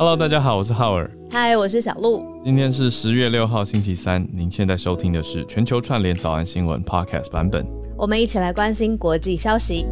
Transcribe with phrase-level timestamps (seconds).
[0.00, 1.10] Hello，大家好，我是浩尔。
[1.30, 2.24] 嗨，我是小鹿。
[2.42, 4.26] 今天是十月六号，星期三。
[4.32, 7.66] 您现在收听的是全球串联早安新闻 Podcast 版本。
[7.98, 9.84] 我们一起来关心国际消息。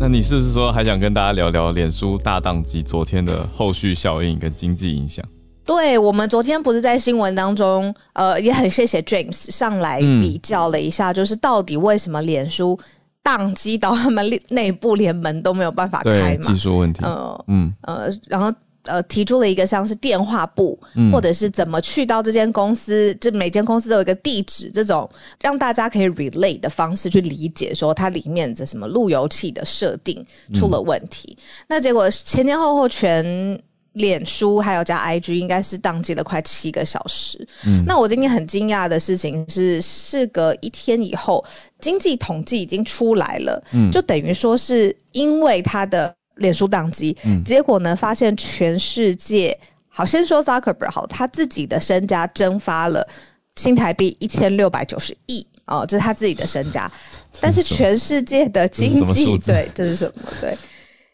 [0.00, 5.24] 那你是不是说还想跟大家聊聊脸书大宕机昨天的后续效应跟经济影响？
[5.64, 12.76] 对，我们昨天不是在新闻当中，呃，也很谢谢 James 上来比较了一下，就是到底为什么脸书
[13.26, 16.46] 宕机到他们内部连门都没有办法开嘛？
[16.46, 17.02] 技术问题。
[17.02, 18.52] 呃，嗯，呃，然后
[18.84, 20.78] 呃提出了一个像是电话簿，
[21.10, 25.10] 或者是怎么去到这间公司，这每间公司都有一个地址，这种
[25.40, 30.24] 让大家可以 relate 的方式去理解，说它里面的什么路由器的设定
[30.54, 31.36] 出了问题。
[31.66, 33.60] 那结果前前后后全。
[33.96, 37.46] 脸书还有加 IG 应该是宕机了快七个小时。
[37.66, 41.42] 嗯，那我今天很惊讶的事情是，事隔一天以后，
[41.80, 43.62] 经济统计已经出来了。
[43.72, 49.58] 嗯，就等于说是因为他的脸书宕机，结果呢发现全世界，
[49.88, 53.06] 好先说 Zuckerberg 好，他自己的身家蒸发了
[53.56, 56.90] 新台币一千六百九十亿哦，这是他自己的身家。
[57.40, 60.30] 但是全世界的经济，对，这是什么？
[60.38, 60.54] 对。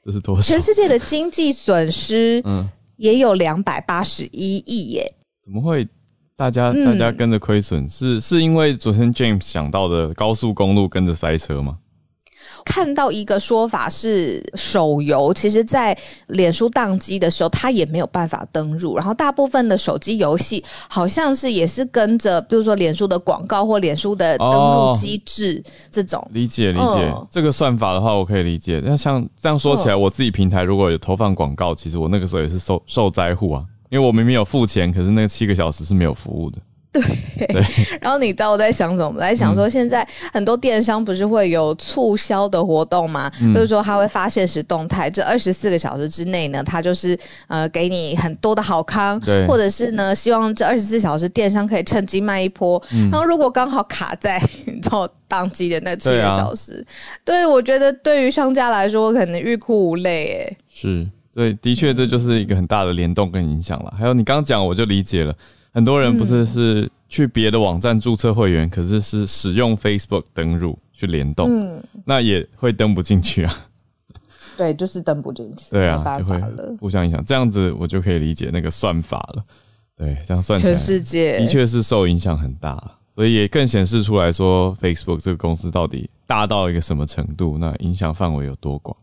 [0.02, 0.42] 这是多少？
[0.42, 5.14] 全世界的经济损失， 嗯，也有两百八十一亿耶。
[5.42, 5.86] 怎么会？
[6.34, 11.78] 大家大家跟着亏损，是是因为昨天 James 想到的高速公路跟着塞车吗？
[12.64, 15.96] 看到一个说法是，手游其实，在
[16.28, 18.96] 脸书宕机的时候，它也没有办法登入。
[18.96, 26.26] 然后，大部分的手机游戏好像是也是跟着，比如说脸书的广告或脸书的登录机制这种。
[26.32, 28.80] 理解理解，这个算法的话，我可以理解。
[28.84, 36.58] 那像这样说起来，我自己平台如果有投放广告，其实我那个时候也是受受灾户啊，因为我明明有付钱，可是那七个小时是没有服务的。
[36.92, 37.02] 对，
[38.02, 39.14] 然后你知道我在想什么？
[39.16, 43.32] 我在想说，现在很多电商不是会有促销的活动吗？
[43.54, 52.82] 就是说他会发现实动态，这二十四个小时之内呢，他就是呃给你很多的好康，或者是呢希望这二十四小时电商可以趁机卖一波。
[53.10, 56.84] 然后如果刚好卡在 你知道当机的那七个小时，
[57.24, 60.46] 对我觉得对于商家来说，可能欲哭无泪。
[60.46, 63.94] 哎，是，对，的确这就是一个很大的联动跟影响了。
[63.98, 65.34] 还有你刚刚讲，我就理解了。
[65.72, 73.54] 很多人不是是去别的网站注册会员，可是是使用 Facebook 登入去联动，嗯，那也会登不进去啊。
[74.54, 75.70] 对，就是登不进去。
[75.70, 76.38] 对啊，就会
[76.78, 77.24] 互相影响。
[77.24, 79.42] 这样子我就可以理解那个算法了。
[79.96, 82.78] 对，这样算起来，全世界的确是受影响很大，
[83.14, 88.94] 所以也更显示出来说 Facebook 这个公司到底大到一个什么程度，那影响范围有多广。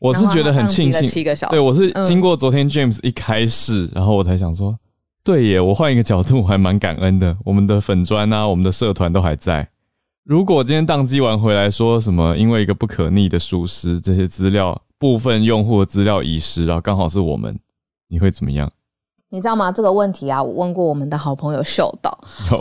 [0.00, 4.76] 我是觉得很庆幸，对我是经过昨天 James 一开始，然后我才想说。
[5.22, 7.36] 对耶，我换一个角度，我还蛮感恩的。
[7.44, 9.68] 我们的粉砖啊，我们的社团都还在。
[10.24, 17.58] 如果今天宕机完回来说什么，因为一个不可逆的疏失，这些资料部分用户的资料遗失，然后刚好是我们，
[18.08, 18.70] 你会怎么样？
[19.28, 19.70] 你知道吗？
[19.70, 22.18] 这个问题啊，我问过我们的好朋友秀导，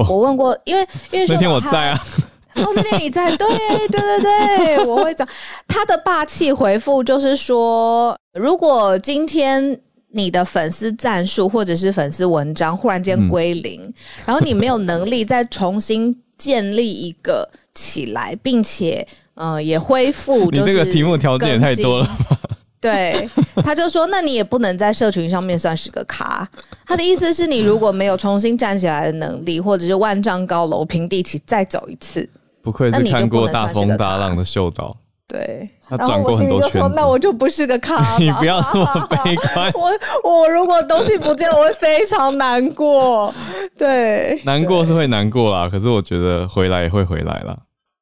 [0.09, 2.05] 我问过，因为 因为那天我在啊，
[2.55, 5.25] 哦，那天你在，对对对对，我会讲
[5.65, 9.79] 他的霸气回复，就是说，如果今天。
[10.11, 13.93] 你的粉丝战术或者是粉丝文章忽然间归零，
[14.25, 20.49] 然后你没有能力再重新建立一个起来，并且呃也恢复。
[20.51, 22.39] 你这个题目条件也太多了吧？
[22.81, 26.49] 对，他就说，那你也不能在社群上面算是个咖。
[26.85, 32.27] 他的意思是你如果没有重新站起来的能力，或者是万丈高楼平地起再走一次，
[32.61, 34.95] 不愧是看过大风大浪的秀导。
[35.29, 38.03] 对，他转过很多圈子，那我就不是个咖。
[38.17, 38.85] 你不要这么
[39.23, 39.71] 悲观。
[39.75, 39.91] 我
[40.27, 43.31] 我如果东西不见，我会非常难过。
[43.77, 47.55] 对， 难过是会难过啦，可是我觉得回来也会回来啦。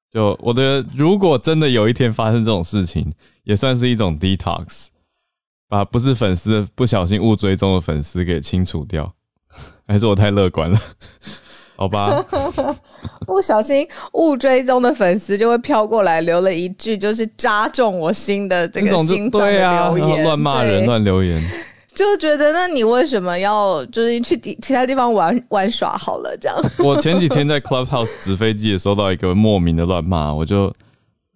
[0.10, 3.14] 就我觉得，如果真的有一天发生这种事情，
[3.44, 4.88] 也算是一种 detox，
[5.68, 9.14] 把不是粉丝不小心误追踪的粉丝给清除掉，
[9.86, 10.80] 还是我太乐观了？
[11.78, 12.26] 好吧，
[13.28, 21.42] 不小心误追踪的粉丝就会飘过来留了一句，就是扎中我心的这个心脏的留言，乱骂人、乱留言，
[21.94, 26.36] 就觉得那你为什么要就是去其其他地方玩玩耍好了？
[26.42, 26.58] 这样。
[26.84, 30.74] 我前几天在 Clubhouse 纸飞机也收到一个莫名的乱骂，我就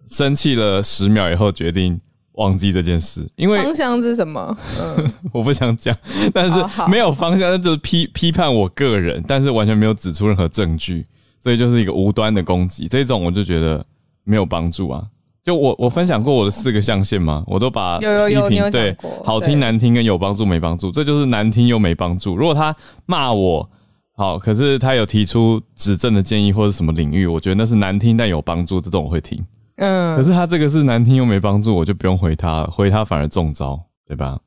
[0.08, 2.00] 生气了十秒以后决定。
[2.32, 4.56] 忘记这件事，因为方向是什么？
[5.32, 5.96] 我不想讲，
[6.32, 11.04] 但是没有方向，那就是批批判我个人，但是完全没有指出任何证据，
[11.40, 12.88] 所以就是一个无端的攻击。
[12.88, 13.84] 这种我就觉得
[14.24, 15.04] 没有帮助啊。
[15.44, 22.36] 就我我分享过我的四个象限嘛，我都把有有有有对好听难听跟有帮助没帮助，这就是难听又没帮助。
[22.36, 22.74] 如果他
[23.06, 23.68] 骂我
[24.14, 29.44] 好，可是他有提出指正的建议或者什么领域，我觉得那是难听但有帮助，这种我会听。
[29.82, 34.38] 嗯，可是他这个是难听又没帮助，我就不用回他，回他反而中招，对吧？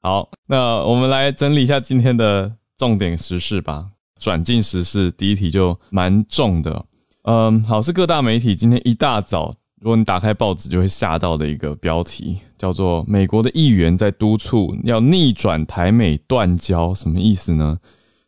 [0.00, 3.86] 好，那我们来整理一下今天的重点时事吧。
[4.18, 6.84] 转进时事，第一题就蛮重的。
[7.22, 17.78] 嗯，好，是各大媒体今天一大早，如果你打开报纸就会吓到的一个标题，叫做“美国的议员在督促要逆转台美断交”，什么意思呢？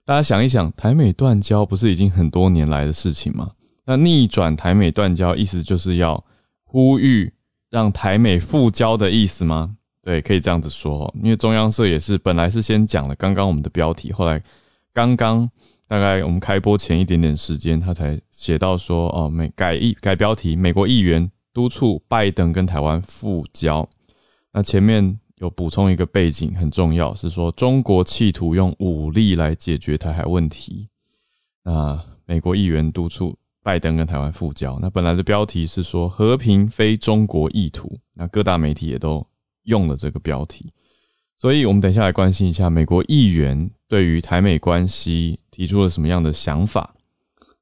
[0.05, 3.51] 大家想一想，台美断交不是已经很多年来的事情吗？
[3.85, 6.25] 那逆转台美断交，意思就是要
[6.75, 7.33] 呼吁
[7.71, 9.77] 让台美复交的意思吗？
[10.03, 11.15] 对，可以这样子说。
[11.23, 14.43] 因为中央社也是本来是先讲了刚刚我们的标题，后来
[14.93, 15.49] 刚刚。
[15.87, 23.87] 大概我们开播前一点点时间，他才写到说，哦，美改议改标题，美国议员督促拜登跟台湾复交。
[24.51, 30.89] 那前面有补充一个背景，很重要，是说中国企图用武力来解决台海问题。
[31.63, 34.79] 那美国议员督促拜登跟台湾复交。
[34.81, 39.27] 那本来的标题是说和平非中国意图，那各大媒体也都
[39.65, 40.71] 用了这个标题。
[41.37, 46.95] 所以，我们等一下来关心一下美国议员对于台美关系提出了什么样的想法，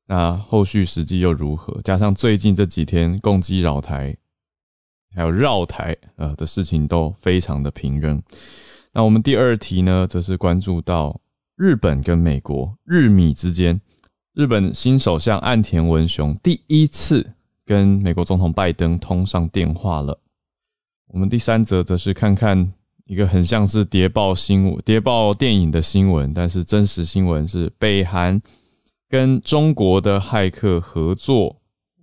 [0.07, 1.81] 那后续实际又如何？
[1.83, 4.15] 加上最近这几天攻击扰台，
[5.15, 8.23] 还有绕台呃的事情都非常的平扔。
[8.93, 11.19] 那我们第二题呢，则是关注到
[11.57, 13.81] 日本跟美国日米之间，
[14.35, 17.35] 日本新首相岸田文雄第一次
[17.67, 20.19] 跟美国总统拜登通上电话了。
[21.09, 22.73] 我们第三则则是看看。
[23.05, 28.41] 一个很像是谍报新闻、谍报电影的新闻，但是真实新闻是北韩
[29.07, 31.55] 跟中国的骇客合作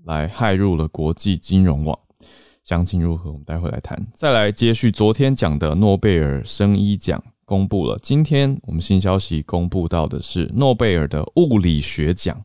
[0.06, 1.98] 来骇入了国际金融网，
[2.64, 3.32] 详情如何？
[3.32, 4.06] 我们待会来谈。
[4.14, 12.40] 再来接续昨天讲的诺贝尔生医奖公布了，今天我们新消息公布到的是诺贝尔的物理学奖。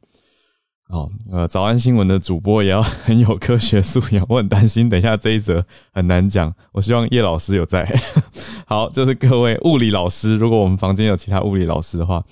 [0.88, 4.24] 哦，呃，早安新闻的主播也要很有科学素养。
[4.30, 5.62] 我很担心，等一下这一则
[5.92, 6.54] 很难讲。
[6.72, 7.84] 我希望叶老师有在。
[8.64, 12.22] 好，就是各位物理老师，如果我们房间有其他物理老师的话，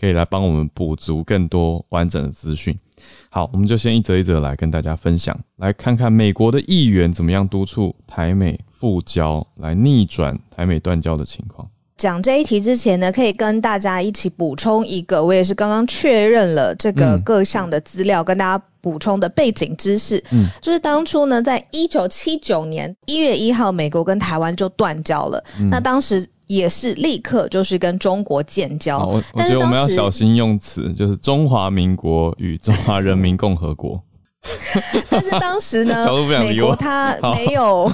[0.00, 2.74] 可以来帮我们补足更多完整的资讯。
[3.28, 11.68] 好，我们就先一则一则来跟大家分享，来看看美国的议员怎么样督促台美复交，来逆转台美断交的情况。
[11.96, 20.22] 讲这一题之前呢，可以跟大家一起补充一个，我也是刚刚确认了这个各项的资料，跟大家补充的背景知识。
[20.32, 25.42] 嗯，就是当初呢，在一九七九年一月一号，美国跟台湾就断交了。
[25.70, 28.98] 那当时也是立刻就是跟中国建交。
[29.06, 34.02] 我我觉得我们要小心用词，就是中华民国与中华人民共和国。
[35.08, 36.06] 但是当时呢，
[36.40, 37.90] 美国他没有，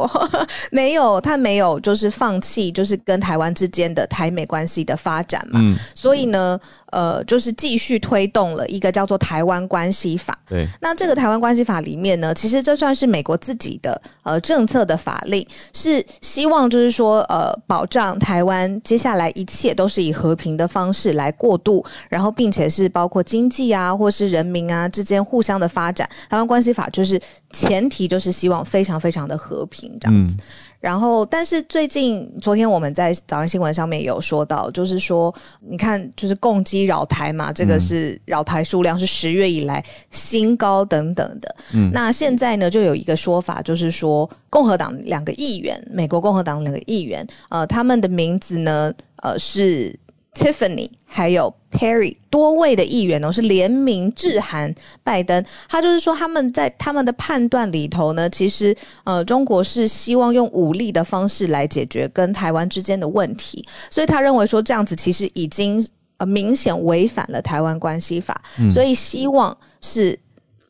[0.70, 5.60] 没有，他没有，就是放弃，就是跟台湾之间的台美关系的发展嘛。
[5.94, 6.58] 所以呢。
[6.94, 10.32] 呃，就是继续推动了一个叫做《台湾关系法》。
[10.48, 26.08] 对，那这个《台湾关系法》里面呢，其实这算是美国自己的呃政策的法令，是希望就是说呃保障台湾接下来一切都是以和平的方式来过渡，然后并且是包括经济啊或是人民啊之间互相的发展。
[26.30, 27.20] 《台湾关系法》就是
[27.52, 30.36] 前提，就是希望非常非常的和平这样子。
[30.84, 41.56] 然后，但是最近昨天我们在早安新闻上面有说到，就是说，你看，就是共机扰台嘛，这个是扰台数量是十月以来新高等等的。
[41.72, 49.98] 嗯，那现在呢，就有一个说法，就是说，共和党两个议员，美国共和党两个议员，呃，他们的名字呢，呃，是。
[50.34, 65.86] Tiffany 还有 Perry 多位的议员呢是联名致函拜登，他就是说他们在他们的判断里头呢，其实呃中国是希望用武力的方式来解决跟台湾之间的问题，所以他认为说这样子其实已经
[66.16, 70.18] 呃明显违反了台湾关系法，所以希望是。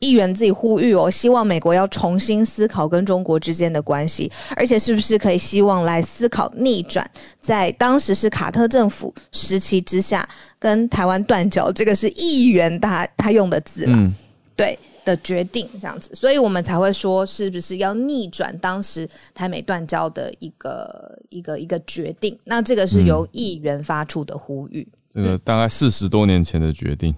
[0.05, 7.09] 议员自己呼吁哦，希望美国要重新思考跟中国之间的关系，而且是不是可以希望来思考逆转，
[7.41, 10.27] 在当时是卡特政府时期之下
[10.59, 14.13] 跟台湾断交，这个是议员他他用的字了，
[14.55, 22.37] 对的决定这样子，所以我们才会说是不是要逆转当时台美断交的一个一个一个决定？
[22.43, 27.15] 那这个是由议员发出的呼吁，这个大概四十多年前的决定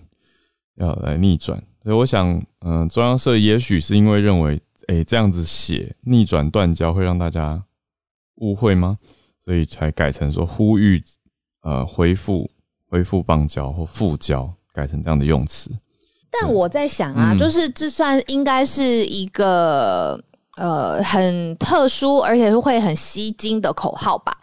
[0.75, 1.61] 要来逆转。
[1.83, 7.63] 所以我想，嗯，中央社也许是因为认为，哎，这样子写逆转断交会让大家
[8.35, 8.97] 误会吗？
[9.43, 11.01] 所以才改成说呼吁，
[11.61, 12.49] 呃，恢复
[12.89, 15.71] 恢复邦交或复交，改成这样的用词。
[16.29, 20.21] 但我在想啊，就是这算应该是一个
[20.57, 24.37] 呃很特殊，而且是会很吸睛的口号吧。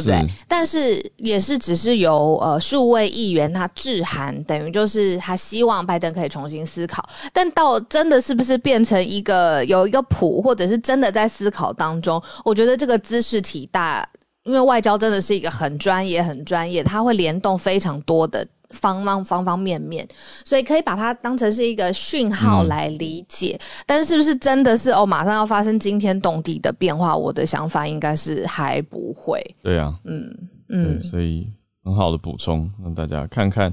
[0.00, 0.26] 对不对？
[0.46, 7.02] 但是也是只是由呃数位议员他致函，等于就是他希望拜登可以重新思考。
[7.32, 12.22] 但到真的是不是变成一个有一个谱，或者是真的在思考当中？
[12.44, 14.06] 我觉得这个姿势体大
[14.44, 20.06] 因为外交真的是一个很专业、很专业，它会联动非常多的方方方方面面，
[20.44, 23.58] 所以可以把它当成是一个讯号来理解。
[23.86, 27.16] 但是，是不是真的是哦，马上要发生惊天动地的变化？
[27.16, 29.40] 我的想法应该是还不会。
[29.62, 30.34] 对啊，嗯
[30.68, 31.46] 嗯，所以
[31.84, 33.72] 很好的补充，让大家看看。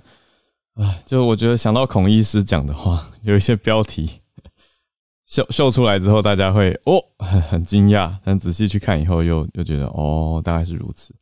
[0.75, 4.09] 啊，就我觉得想到孔医师讲的话，有一些标题。
[5.25, 11.13] 秀秀出来之后，大家会哦很很惊讶，但仔细去看以后，又又觉得哦大概是如此。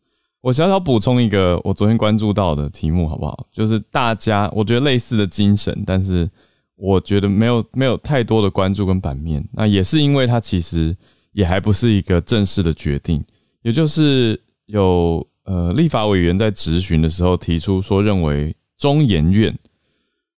[0.42, 3.48] 我小小补充一个我昨天关注到的题目，好不好？
[3.54, 6.28] 就是大家我觉得类似的精神，但是
[6.76, 9.48] 我觉得没有没有太多的关注跟版面。
[9.54, 10.98] 那也是因为它其实
[11.32, 13.24] 也还不是一个正式的决定，
[13.62, 19.56] 也就是有呃立法委员在质询的时候提出说，认为中研院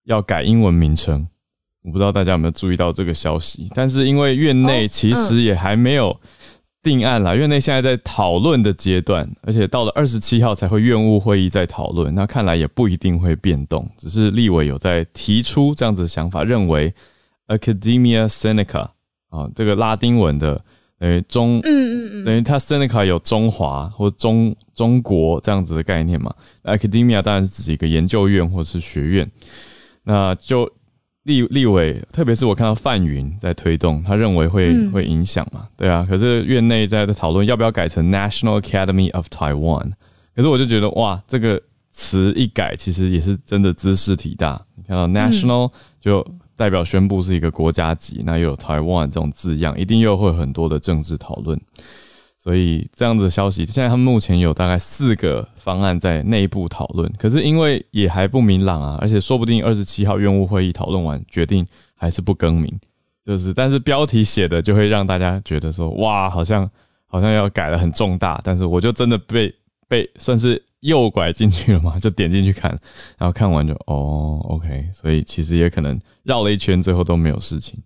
[0.04, 1.26] 要改英文名称。
[1.86, 6.18] 我不知道大家有没有注意到这个消息，但是因为院内其实也还没有
[6.84, 16.94] 定案啦，院内现在在讨论的阶段，而且到了二十七号才会院务会议再讨论，那看来也不一定会变动，只是立委有在提出这样子的想法，认为
[17.48, 18.90] Academia Seneca
[19.30, 20.62] 啊，这个拉丁文的
[21.00, 29.32] 等于中，嗯嗯嗯，等于它 Seneca 有中华或中中国这样子的概念嘛，Academia 当然是指一个研究院或者是学院，
[30.04, 30.70] 那就。
[31.24, 35.68] 立立委，特别是我看到范云在推动，他认为会会影响嘛？
[35.78, 39.92] 对啊，可是院内在在讨论要不要改成 National Academy of Taiwan，
[40.36, 41.62] 可是我就觉得哇，这个
[41.92, 44.62] 词一改，其实也是真的姿势体大。
[44.76, 46.26] 你看到 National 就
[46.58, 51.60] 代表宣布是一个国家级，那又有 Taiwan 这种字样，一定又会很多的政治讨论。
[52.44, 62.78] 所以这样子的消息，现在他们目前有大概四个方案在内部讨论，可是因为也还不明朗啊，而且说不定二十七号院务会议讨论完决定还是不更名，
[63.26, 66.70] 就是但是标题写的就会让大家觉得说哇，好像
[67.08, 69.56] 好像要改了很重大，但是我就真的被
[69.88, 72.70] 被算是诱拐进去了嘛，就点进去看，
[73.18, 77.80] 然后看完就哦，OK，所以其实也可能绕了一圈，最后都没有事情。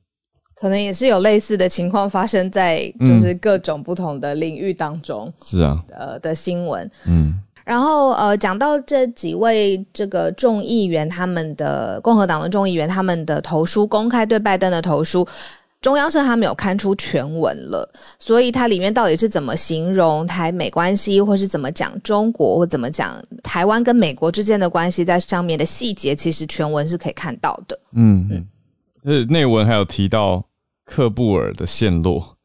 [0.59, 15.27] 可能也是有类似的情况发生在就是各种不同的领域当中，是啊，呃的新闻，嗯，然后呃讲到这几位这个众议员他们的共和党的众议员他们的投书公开对拜登的投书，
[15.79, 17.87] 中央社他们有刊出全文了，
[18.17, 28.47] 所以它里面到底是怎么形容台美关系，或是怎么讲中国，或怎么讲台湾跟美国之间的关系，在上面的细节，其实全文是可以看到的，嗯嗯。
[29.03, 30.43] 是内文还有提到
[30.87, 32.37] 克布尔的陷落，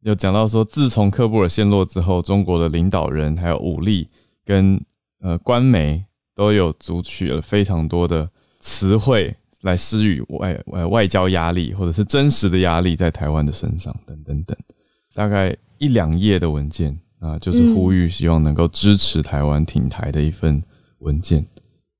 [0.00, 4.08] 有讲到说，自从克布尔陷落之后，中国的领导人还有武力
[4.46, 4.80] 跟
[5.20, 6.02] 呃官媒
[6.34, 8.26] 都有组取了非常多的
[8.60, 14.56] 词汇来施予外外外交压力，或者是真实的压力在台湾的身上等等等，
[15.14, 20.60] 大概一两页的文件啊，就是呼吁希望能够支持台湾挺台的一份
[21.00, 21.46] 文件。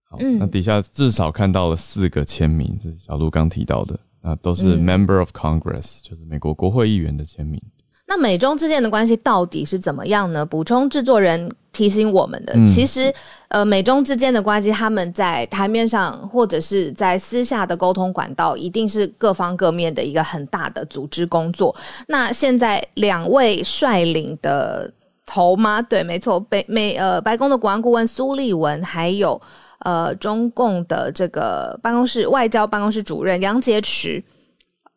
[0.04, 7.60] 好，那底下至少看到了四个签名，是小鹿刚提到的，啊，都是 Member of Congress，就是美国国会议员的签名。
[8.06, 10.44] 那美中之间的关系到底是怎么样呢？
[10.44, 13.12] 补充制作人提醒我们的，其实，
[13.48, 21.74] 呃，美中之间的关系，他们在台面上或者是在私下的沟通管道，一定是各方各面的一个很大的组织工作。
[22.06, 24.92] 那现在两位率领的
[25.24, 25.80] 头吗？
[25.80, 29.40] 对，没错，北美呃白宫的国安顾问苏利文还有。
[29.84, 34.22] 呃，中共的这个办公室外交办公室主任杨洁篪，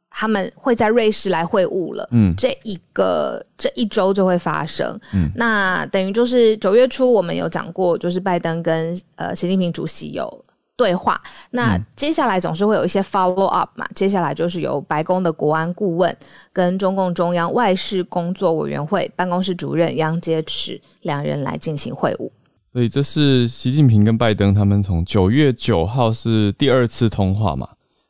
[0.10, 2.08] 他们会在瑞士来会晤了。
[2.12, 4.98] 嗯，这一个这一周就会发生。
[5.14, 10.44] 嗯，那等于就是九月初我们有讲过，就是拜登跟呃习近平主席有
[10.78, 11.20] 对话。
[11.50, 13.88] 那接下来总是会有一些 follow up 嘛？
[13.96, 16.16] 接下来就是由白宫的国安顾问
[16.54, 22.30] 跟中共中央外事工作委员会办公室主任杨洁篪两人来进行会晤。
[22.76, 27.70] 所以这是习近平跟拜登他们从九月九号是第二次通话嘛？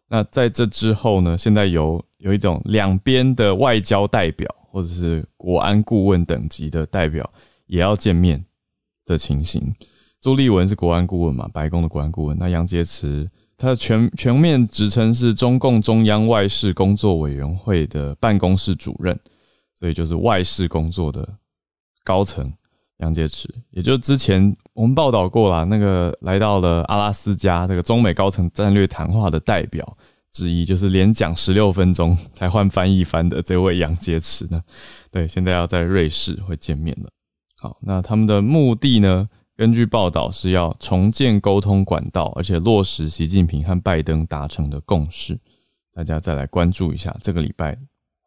[0.09, 1.37] 那在这之后呢？
[1.37, 7.29] 现在有有一种两边的外交代表或者是国安顾问等级的代表
[7.67, 8.43] 也要见面
[9.05, 9.71] 的情形。
[10.19, 11.47] 朱立文是国安顾问嘛？
[11.53, 12.35] 白宫的国安顾问。
[12.35, 19.15] 那杨洁篪他的全全面职称是中共中央外事工作委员会的办公室主任，
[19.77, 21.37] 所以就是外事工作的
[22.03, 22.51] 高层。
[22.97, 29.97] 杨洁篪，也就之前我们报道过了，那个来到了阿拉斯加这个中美高层战略谈话的代表
[30.31, 34.61] 之一，就是连讲十六分钟才换翻译翻的这位杨洁篪呢。
[35.11, 37.09] 对，现在要在瑞士会见面了。
[37.59, 39.27] 好，那他们的目的呢？
[39.57, 45.37] 根据报道是要重建沟通管道，而且落实习近平和拜登达成的共识。
[45.93, 47.77] 大家再来关注一下，这个礼拜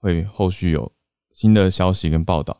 [0.01, 0.91] 会后续有
[1.35, 2.57] 新的消息跟报道。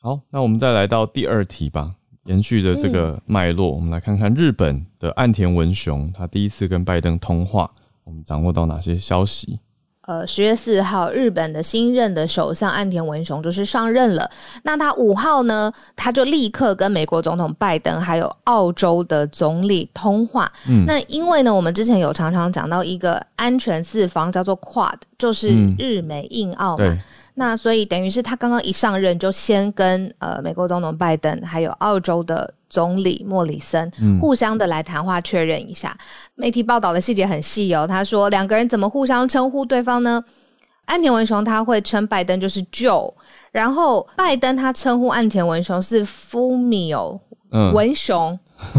[0.00, 1.92] 好，那我们再来到第二题吧。
[2.26, 7.68] 延续着这个脉络，我们来看看日本的岸田文雄，他第一次跟拜登通话，
[8.04, 9.58] 我们掌握到哪些消息？
[10.02, 14.30] 呃，十月四号，日本的新任的首相岸田文雄就是上任了。
[14.62, 20.50] 那他五号呢，他就立刻跟美国总统拜登还有澳洲的总理通话。
[20.68, 26.98] 嗯，那因为呢，我们之前有常常讲到一个安全四方叫做 Quad，就是日美印澳嘛。
[27.38, 33.88] 那所以等于是他刚刚一上任，就先跟呃美国总统拜登还有澳洲的总理莫里森
[34.20, 35.96] 互相的来谈话确认一下。
[36.34, 40.24] 媒体报道的细节很细哦，他说两个人怎么互相称呼对方呢？
[40.86, 43.14] 安田文雄他会称拜登就是 Joe，
[43.52, 47.20] 然后拜登他称呼岸田文雄是 Fumio
[47.72, 48.36] 文雄。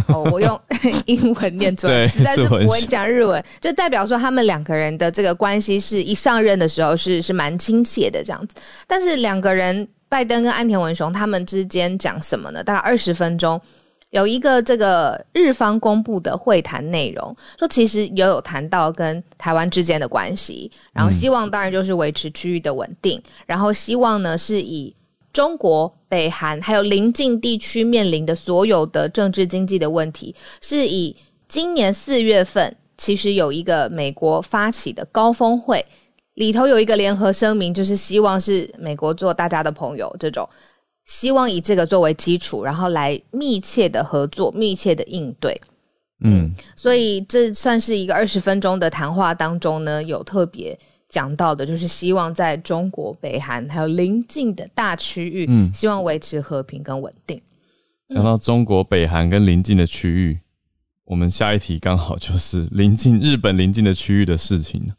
[0.07, 0.59] 哦，我用
[1.07, 8.55] 英文念出来，实在是不会讲日文，就代表说他们两个人的这个关系是一上任的时候是是蛮亲切的这样子。
[8.85, 12.63] 但是两个人，拜登跟安田文雄他们之间讲什么呢？
[12.63, 13.59] 大概二十分钟，
[14.09, 24.93] 有一个这个日方公布的会谈内容，说其实也有谈到跟台湾之间的关系，然后希望当然就是维持区域的稳定，然后希望呢是以。
[25.31, 31.15] 中国、北韩还有邻近地区面临的所有的政治经济的问题，是以
[31.47, 35.85] 今年四月份其实有一个美国发起的高峰会，
[36.33, 40.47] 里头有一个联合声明，就是希望是美国做大家的朋友，这种
[41.05, 45.59] 希望以这个作为基础，然后来密切的合作、密切的应对。
[46.23, 50.77] 嗯，所以这算是一个二十分钟的谈话当中呢，有特别。
[51.09, 57.41] 讲到的就是希望在中国、北韩还有邻近的大区域，嗯，希望维持和平跟稳定。
[58.13, 60.39] 讲到中国、北韩跟邻近的区域，
[61.05, 64.93] 我们下一题刚好就是临近日本邻近的区域的事情，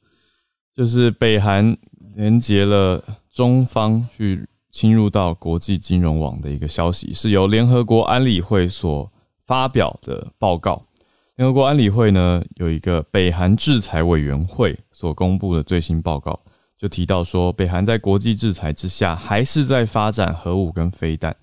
[0.75, 1.77] 就是北韩
[2.17, 3.03] 连接了
[3.33, 9.09] 中方去侵入到国际金融网的一个消息，是由联合国安理会所
[9.47, 10.85] 发表的报告。
[11.41, 16.39] 联合国安理会呢有一个北韩制裁委员会所公布的最新报告，
[16.77, 21.35] 就提到说，北韩在国际制裁之下，还是在发展核武跟飞弹，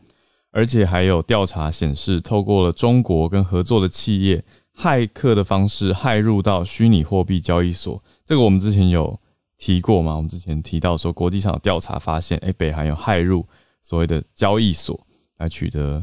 [0.52, 4.44] 而且还有调查显示，透过了中国跟合作的企业，
[4.76, 8.00] 骇客的方式骇入到虚拟货币交易所。
[8.24, 9.20] 这个我们之前有
[9.58, 10.16] 提过吗？
[10.16, 13.44] 我们之前提到说，国际上有调查发现，哎，北韩有骇入
[13.82, 15.00] 所谓的交易所，
[15.40, 16.00] 来取得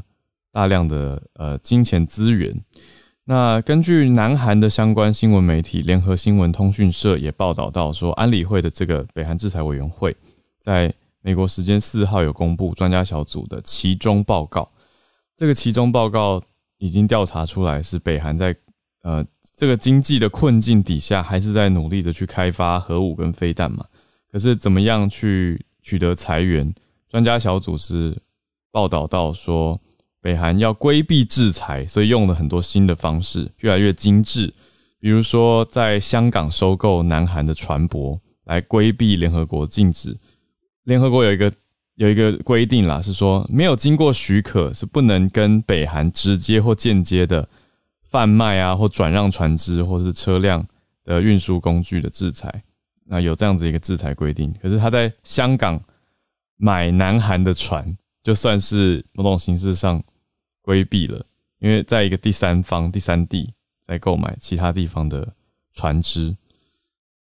[0.50, 2.52] 大量的呃金钱资源。
[3.26, 10.14] 那根据南韩的相关新闻媒体联合新闻通讯社也报道到说，安理会的这个北韩制裁委员会
[10.60, 14.70] 在美国时间四号有公布专家小组的其中报告。
[15.38, 16.42] 这个其中报告
[16.76, 18.54] 已经调查出来，是北韩在
[19.02, 19.24] 呃
[19.56, 23.86] 这个经济的困境底下，还是在努力的去开发核武跟飞弹嘛？
[24.30, 26.70] 可是怎么样去取得财源？
[27.08, 28.14] 专家小组是
[28.70, 29.80] 报道到说。
[30.24, 34.50] 北韩要规避制裁，所以用了很多新的方式，越来越精致。
[34.98, 40.16] 比如说，在香港收购南韩的船舶，来规避联合国禁止。
[40.84, 41.52] 联合国有一个
[41.96, 47.46] 有一个规定啦，是说没有经过许可，是不能跟北韩直接或间接的
[48.08, 50.66] 贩卖啊，或转让船只或是车辆
[51.04, 52.62] 的运输工具的制裁。
[53.04, 55.78] 那有这样子一个制裁规定，可是他在香港
[56.56, 60.02] 买南韩的船，就算是某种形式上。
[60.64, 61.22] 规避了，
[61.58, 63.52] 因为在一个第三方、第三地
[63.86, 65.30] 在购买其他地方的
[65.74, 66.34] 船只，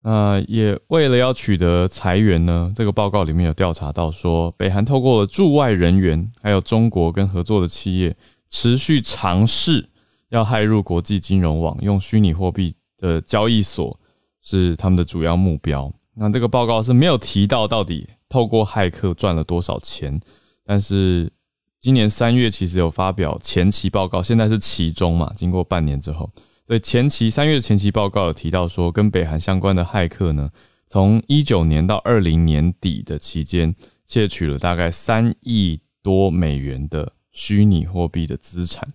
[0.03, 2.71] 那也为了要取得财源呢。
[2.75, 8.15] 这个报告里面有调查到说，北韩透过了驻外人员，还有中国跟合作的企业，
[8.47, 9.83] 持续尝试
[10.29, 13.97] 要害入国际金融网，用虚拟货币的交易所
[14.39, 15.91] 是他们的主要目标。
[16.13, 20.21] 那这个报告是没有提到到底透过骇客赚了多少钱，
[20.63, 21.31] 但是。
[21.81, 25.33] 今年三月其实有发表前期报告，现在是期中嘛？
[25.35, 26.29] 经过半年之后，
[26.63, 30.51] 所以前期三月的前期报告有提到说，跟北韩相关的骇客呢，
[30.87, 38.93] 从一九年到二零年底的期间，窃取了大概三亿多美元的虚拟货币的资产。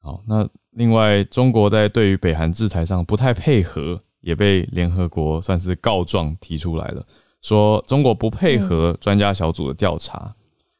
[0.00, 7.06] 好，那另外中国在对于北韩制裁上不太配合，也被联合国算是告状提出来了，
[7.40, 10.34] 说中国不配合专家小组的调查。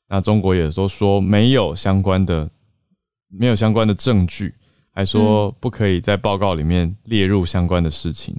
[0.09, 2.49] 那中国也都说没有相关的，
[3.29, 4.51] 没有相关的证据，
[4.91, 8.35] 还说不可以在报告里面列入相关的事情。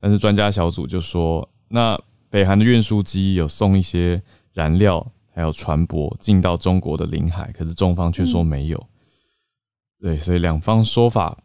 [0.00, 4.18] 但是专家小组就说，那北韩的运输机有送一些
[4.54, 8.86] 燃料，还有船舶进到中国的领海，可是中方却说没有。
[9.98, 11.36] 对，所以两方说法，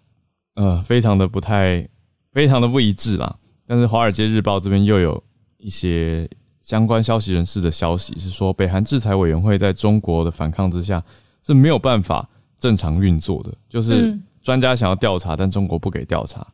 [0.53, 1.85] 呃，非常的不太，
[2.31, 3.37] 非常的不一致啦。
[3.67, 5.21] 但是华尔街日报这边又有
[5.57, 6.29] 一些。
[6.65, 11.01] 相关消息人士的消息是说，北韩制裁委员会在中国的反抗之下
[11.45, 16.45] 是没有办法正常运作的，就是专家想要调查，但中国不给调查。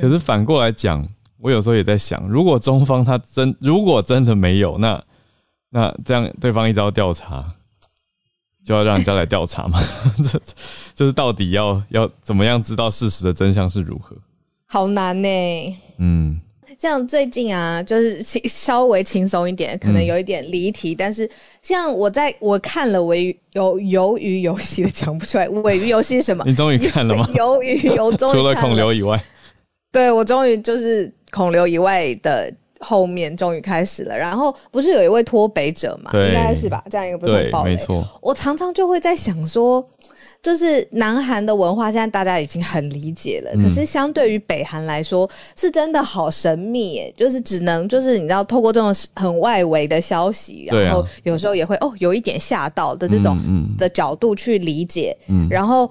[0.00, 5.04] 可是反过来讲，我有时候也在想，如果中方他真如果真的没有，那
[5.68, 7.44] 那这样对方一直要调查，
[8.64, 9.78] 就要让人家来调查嘛？
[10.16, 10.40] 这
[10.94, 14.16] 就是到底要要怎么样知道事实的真相是如何？
[14.64, 15.28] 好难呢。
[15.98, 16.40] 嗯。
[16.78, 21.28] 像最近啊，就是轻稍微轻松一点，可能有一点离题，但是
[21.62, 26.44] 像我在我看了尾有鱿鱼游戏的 讲不出来，尾鱼游戏是什么？
[26.46, 27.28] 你终于看了吗？
[27.34, 29.22] 鱿鱼游终 除了孔刘以外，
[29.92, 34.16] 对我终于就是孔刘以外的后面终于开始了。
[34.16, 36.10] 然后不是有一位脱北者嘛？
[36.14, 36.82] 应该是吧？
[36.90, 38.06] 这样一个不是暴雷，没错。
[38.20, 39.86] 我常常就会在想说。
[40.42, 43.52] 就是南韩的文化，现在大家已经很理解了。
[43.62, 47.14] 可是相对于北韩来说，是真的好神秘耶。
[47.16, 53.38] 就是只能就是你知道，透过这种很外围的消息，然后有时候也会哦有一点吓到的这种
[53.78, 55.16] 的角度去理解，
[55.48, 55.88] 然后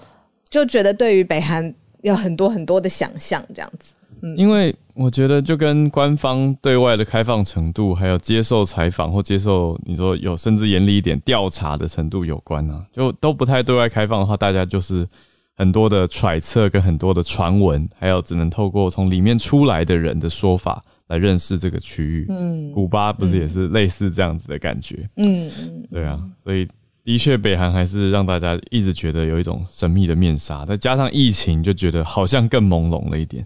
[0.49, 3.93] 就觉得对于北韩有很多很多的想象这样子。
[4.37, 12.85] 因为我觉得就跟官方对外的开放程度，还有接受采访或接受你说有甚至严厉一点调查的程度有关啊。
[12.93, 15.07] 就都不太对外开放的话，大家就是
[15.55, 22.25] 很多的揣测跟很多的传闻，还有只能透过从里面出来的人的说法来认识这个区域。
[22.29, 25.09] 嗯，古巴不是也是类似这样子的感觉？
[25.17, 26.67] 嗯嗯，对啊，所以
[27.03, 33.45] 的确北韩还是让大家一直觉得有一种神秘的面纱，再加上疫情，就觉得好像更朦胧了一点。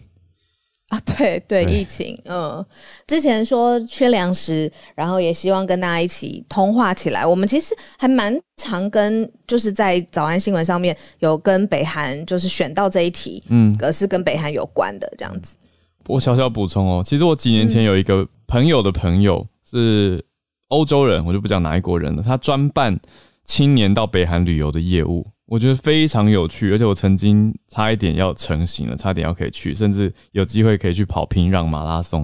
[0.89, 2.63] 啊，对对，疫情，嗯，
[3.07, 7.25] 之前说缺粮食，然后也希望跟大家一起通话起来。
[7.25, 15.57] 我们其实还蛮常跟，就是在早安新闻上面有跟北韩，就是选到这一题，嗯，而是跟北韩有关的这样子。
[16.05, 20.23] 我小小补充哦，其实我几年前有一个朋友的朋友是
[20.67, 22.99] 欧洲人，我就不讲哪一国人了，他专办
[23.43, 25.25] 青年到北韩旅游的业务。
[25.47, 32.23] 我觉得非常有趣，而且我曾经差一点要成型了，差点要可以去，甚至有机会可以去跑平壤马拉松，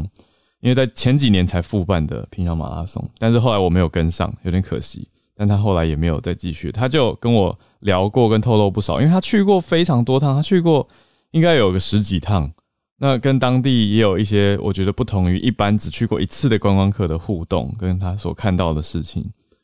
[0.60, 5.08] 因为在前几年才复办的平壤马拉松，但是后来我没有跟上，有点可惜。
[5.36, 10.88] 但他后来也没有再继续，他就跟我聊过，跟透露不少，因为他去过非常多趟，他去过
[11.30, 12.52] 应该有个十几趟，
[12.98, 19.24] 那跟当地也有一些我觉得不同于一般只去过一次的观光客的互动，跟他所看到的事情，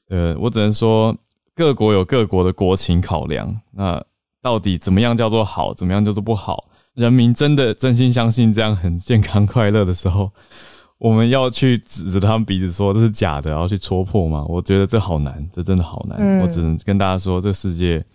[0.09, 1.17] 呃，我只能说。
[1.57, 3.99] 各国有各国的国情考量，那
[4.43, 6.65] 到底怎么样叫做好，怎么样叫做不好？
[6.93, 10.31] 人民真的真心相信这样很健康快乐的时候，
[10.99, 14.45] 我们要去指着他们鼻子说这是假的，然后去戳破吗？
[14.47, 16.39] 我觉得这好难，这真的好难。
[16.41, 18.05] 我只能跟大家说，这世界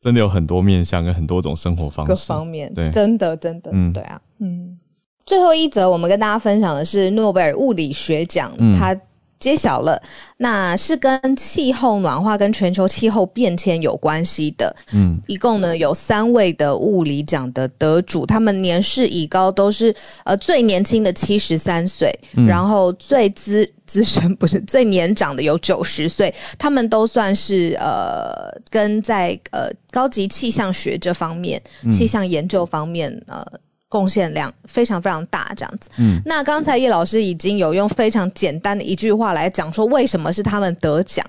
[0.00, 4.78] 真的有很多面向跟很多种生活方式，各方面对，真的真的，嗯，对啊，嗯。
[5.26, 8.96] 最后一则，我们跟大家分享的是诺贝尔物理学奖，它。
[9.42, 10.00] 揭晓了，
[10.36, 14.72] 那是跟气候暖化跟全球气候变迁有关系的。
[14.94, 19.92] 嗯，一共呢有三位的物理奖的得主，他们年事已高，都是
[20.24, 22.08] 呃最年轻的七十三岁，
[22.46, 33.44] 然后最资资深不是最年长的有九十岁，他们都算是呃跟在呃高级气象学这方面、气象研究方面呃。
[33.92, 35.90] 贡献量非常非常大，这样子。
[35.98, 41.22] 嗯，那刚才叶老师已经有用非常简单的一句话来讲说，为什么是他们得奖？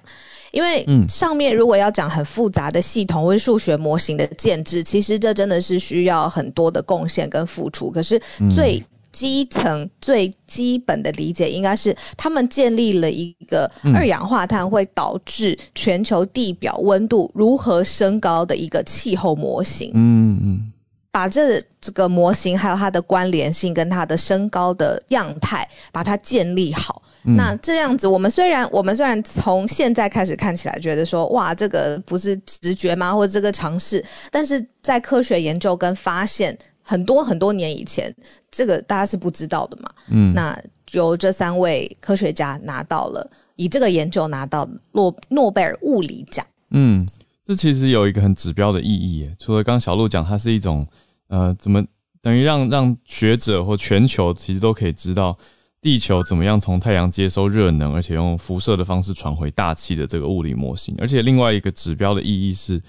[0.54, 7.92] 因为上面如果要讲很复杂的系统或数学模型的建制，其实这真的是需要很多的贡献跟付出。
[7.92, 19.92] 可是最基层、最基本的理解，应该是他们建立了一个二氧化碳会导致全球地表温度如何升高的一个气候模型。
[19.94, 20.73] 嗯嗯。
[21.14, 27.04] 把这这个模型还有它的关联性跟它的身高的样态，把它建立好。
[27.22, 33.14] 那这样子，我们虽然我们虽然从现在开始看起来觉得说，哇，这个不是直觉吗？
[33.14, 38.14] 或者这个尝试，但是在科学研究跟发现很多很多年以前，
[38.50, 39.90] 这个大家是不知道的嘛。
[40.10, 40.60] 嗯，那
[40.94, 46.44] 由这三位科学家拿到了，以这个研究拿到诺诺贝尔物理奖。
[46.72, 47.08] 嗯，
[47.46, 49.32] 这其实有一个很指标的意义。
[49.40, 50.86] 除了刚小鹿讲，它是一种。
[51.34, 51.84] 呃，怎么
[52.22, 55.36] 等于让让学者或全球其实都可以知道
[55.82, 60.94] 地球怎么样从太阳接收热能，而且用辐射的方式传回大气的这个物理模型。
[61.00, 62.80] 而且另外一个指标的意义是，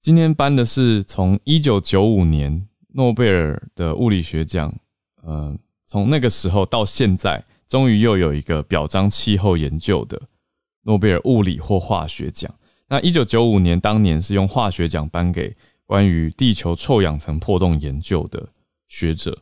[0.00, 4.74] 今天颁的是从一九九五年诺贝尔的物理学奖，
[5.22, 10.20] 呃，从那个时候到现在，终于又有一个表彰气候研究的
[10.82, 12.52] 诺贝尔物理或化学奖。
[12.88, 15.54] 那一九九五年当年是用化学奖颁给。
[15.86, 18.48] 关于地球臭氧层破洞研究的
[18.88, 19.36] 学者，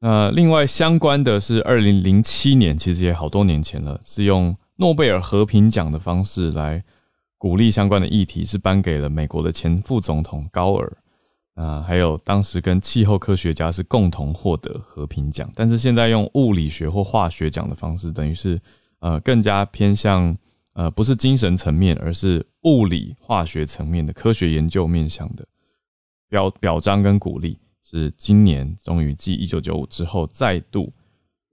[0.00, 6.82] 那另外相关的是二零零七年，其实也好多年前了，是用诺贝尔和平奖的方式来
[7.38, 10.96] 鼓励相关的议题，是颁给了美国的前副总统高尔。
[11.54, 18.60] 啊，还有当时跟气候科学家是共同获得和平奖，但是现在用物理学或化学奖的方式，等于是
[18.98, 20.36] 呃更加偏向
[20.74, 25.48] 呃不是精神层面，而是物理化学层面的科学研究面向的
[26.28, 27.56] 表表彰跟鼓励，
[27.88, 30.92] 是今年终于继一九九五之后再度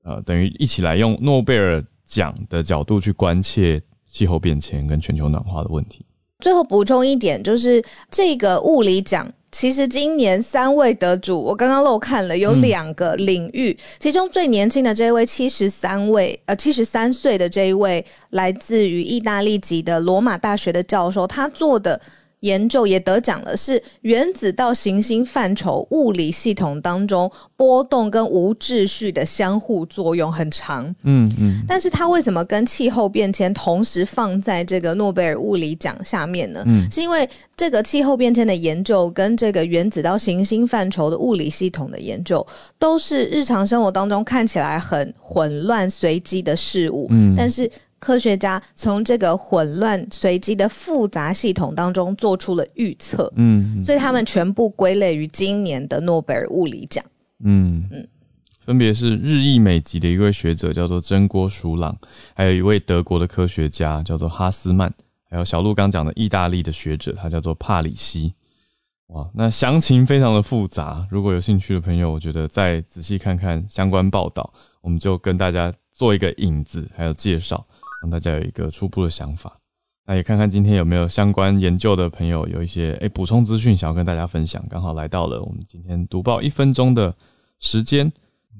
[0.03, 6.05] 呃等于一起来用诺贝尔奖的角度去关切气候变迁跟全球暖化的问题。
[6.39, 9.31] 最后补充一点，就是这个物理奖。
[9.51, 22.01] 其实今年三位得主，我刚刚漏看了，有两个领域，其中最年轻的这一位七十三位，呃，七十三岁的这一位，来自于意大利籍的罗马大学的教授，他做的。
[22.43, 36.61] 研究也得奖了，是原子到行星范畴物理系统当中波动跟无秩序的相互作用很长，嗯嗯，但是它为什么跟气候变迁同时放在这个诺贝尔物理奖下面呢？
[36.67, 42.45] 嗯，是因为这个气候变迁的研究跟这个原子到行星范畴的物理系统的研究，
[42.77, 47.71] 都是日常生活当中看起来很混乱随机的事物，嗯，但是。
[48.03, 57.01] 科学家从这个混乱随机的复杂系统当中做出了预测，嗯，所以他们全部归类于今年的诺贝尔物理奖，
[57.45, 58.05] 嗯嗯，
[58.59, 61.97] 分别是日裔美籍的一位学者叫做真锅鼠朗，
[62.35, 64.91] 还有一位德国的科学家叫做哈斯曼，
[65.29, 68.33] 还有小鹿刚讲的意大利的学者，他叫做帕里西。
[69.07, 77.63] 哇，那详情非常的复杂，如果有兴趣的朋友，我觉得再仔细看看相关报道，我们就跟大家做一个引子，还有介绍。
[78.03, 79.57] 让大家有一个初步的想法，
[80.05, 84.61] 那也看看今天有没有相关研究的朋友有一些诶补充资讯想要跟大家分享。
[84.69, 87.15] 刚好来到了我们今天读报一分钟的
[87.61, 88.11] 时间，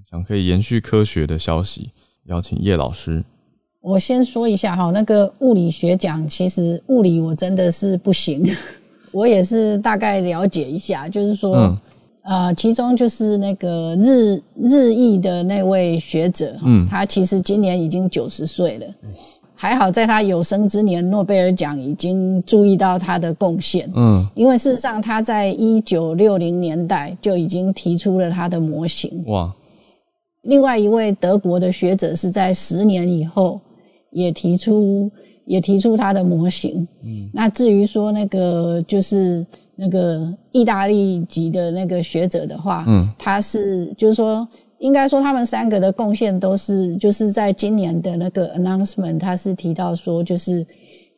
[0.10, 1.92] 想可以延续科学的消息，
[2.28, 3.22] 邀请叶老师。
[3.82, 8.50] 我先说一下哈，那个物理学奖，其实物理我真的是不行，
[9.12, 11.78] 我也是大概了解一下，就是说。
[12.26, 18.88] 呃，其中就是那个日日裔的那位学者，嗯，他其实今年已经九十岁了，
[19.64, 29.56] 还好在他有生之年，诺贝尔奖已经注意到他的贡献，嗯，因为事实上他在一九六零年代就已经提出了他的模型，哇，
[30.42, 33.58] 另外一位德国的学者是在十年以后
[34.12, 35.10] 也提出
[35.46, 39.46] 也提出他的模型，嗯，那至于说那个就是。
[39.76, 44.48] 那个意大利籍的那个学者的话，嗯，他是就是说，
[44.84, 50.66] 应该说他们三个的贡献都是，就是在今年的那个 announcement，他是提到说，就是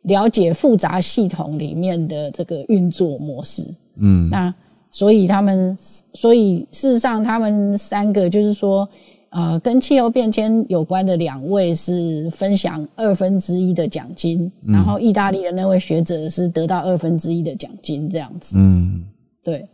[0.02, 3.62] 了解复杂系统里面的这个运作模式，
[3.96, 4.54] 嗯，那
[4.90, 5.76] 所以他们，
[6.12, 8.88] 所以事实上他们三个就是说。
[9.30, 18.56] 呃，跟气候变迁有关的两位是分享二分之一的奖金，然后意大利的那位学者是得到二分之一的奖金，这样子。
[18.56, 19.04] 嗯，
[19.42, 19.68] 对。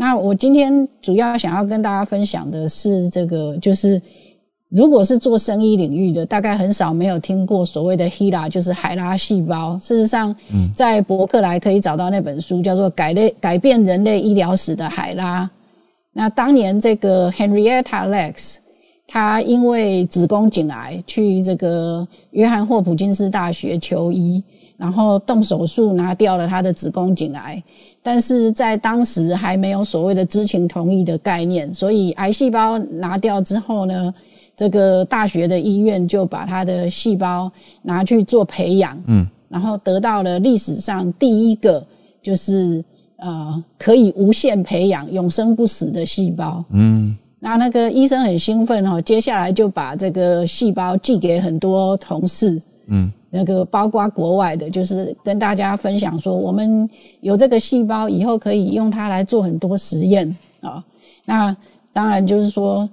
[0.00, 4.00] 那我今天主要想要跟大家分享的是这个，就是
[4.68, 9.76] 如果是做生意领域的，大概很少没有听过所谓的 HeLa，就是海拉细胞。
[9.80, 10.32] 事实上，
[10.72, 15.44] 在博客来可以找到那本书，叫做《改类改变人类医疗史的海拉》。
[16.12, 18.58] 那当年这个 Henrietta Lacks。
[19.10, 24.44] 他因为子宫颈癌去这个约翰霍普金斯大学求医，
[24.76, 27.64] 然后动手术拿掉了她的子宫颈癌，
[28.02, 34.14] 但是在当时还没有所谓的知情同意的概念，所以癌细胞拿掉之后呢，
[34.56, 37.50] 这个大学的医院就把他的细胞
[37.82, 41.84] 拿去做培养，嗯，然后得到了历史上第一个
[42.22, 42.82] 就是
[43.16, 47.16] 呃可以无限培养、永生不死的细胞，嗯。
[47.40, 56.88] 那那个医生很兴奋哦，接下来就把这个细胞寄给很多同事，嗯，那个包括国外的，就是跟大家分享说，我们
[57.20, 60.84] 有这个细胞，以后可以用它来做很多实验啊。
[61.24, 61.56] 那
[61.92, 62.88] 当然就是说，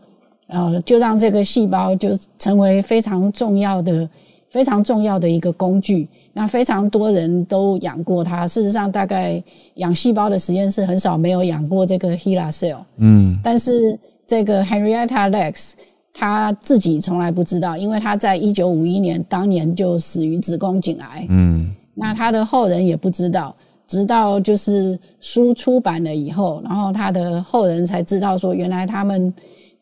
[0.48, 4.08] 呃，就让这个细胞就成为非常重要的、
[4.50, 6.08] 非常重要的一个工具。
[6.34, 9.42] 那非常多人都养过它，事实上，大概
[9.76, 14.00] 养细胞的实验室很少没有养过这个 HeLa cell，嗯，但是。
[14.28, 15.74] 这个 Henrietta Lacks，
[16.18, 21.28] 他自己从来不知道，因为他在一九五一年当年就死于子宫颈癌。
[21.30, 23.54] 嗯，那他的后人也不知道，
[23.86, 29.34] 直到就是书出版了以后，然后他的后人才知道说，原来他们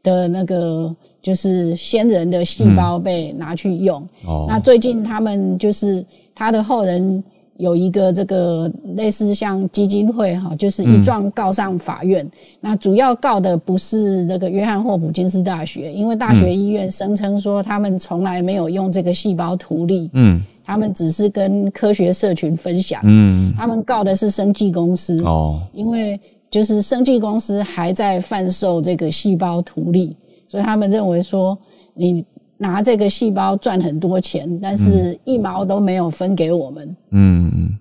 [0.01, 4.01] 的那个就是先人的细胞被拿去用。
[4.25, 7.23] 哦，那最近他们就是他的后人。
[7.63, 12.29] 有一个这个类似像基金会哈，就是一状告上法院。
[12.59, 26.19] 那主要告的不是这个约翰霍普金斯大学，因为大学医院声称说他们从来没有用这个细胞图例，嗯，他们只是跟科学社群分享，嗯，他们告的是生技公司哦，因为
[26.51, 30.15] 就是生技公司还在贩售这个细胞图例，
[30.49, 31.57] 所以他们认为说
[31.93, 32.25] 你。
[32.57, 36.95] 拿这个细胞赚很多钱，但是一毛都没有分给我们。
[37.11, 37.77] 嗯嗯，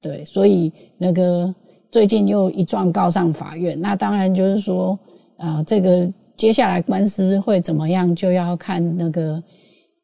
[0.00, 1.54] 对，所以那个
[1.90, 4.98] 最近又一状告上法院，那当然就是说，
[5.36, 9.40] 啊，这个接下来官司会怎么样，就要看那个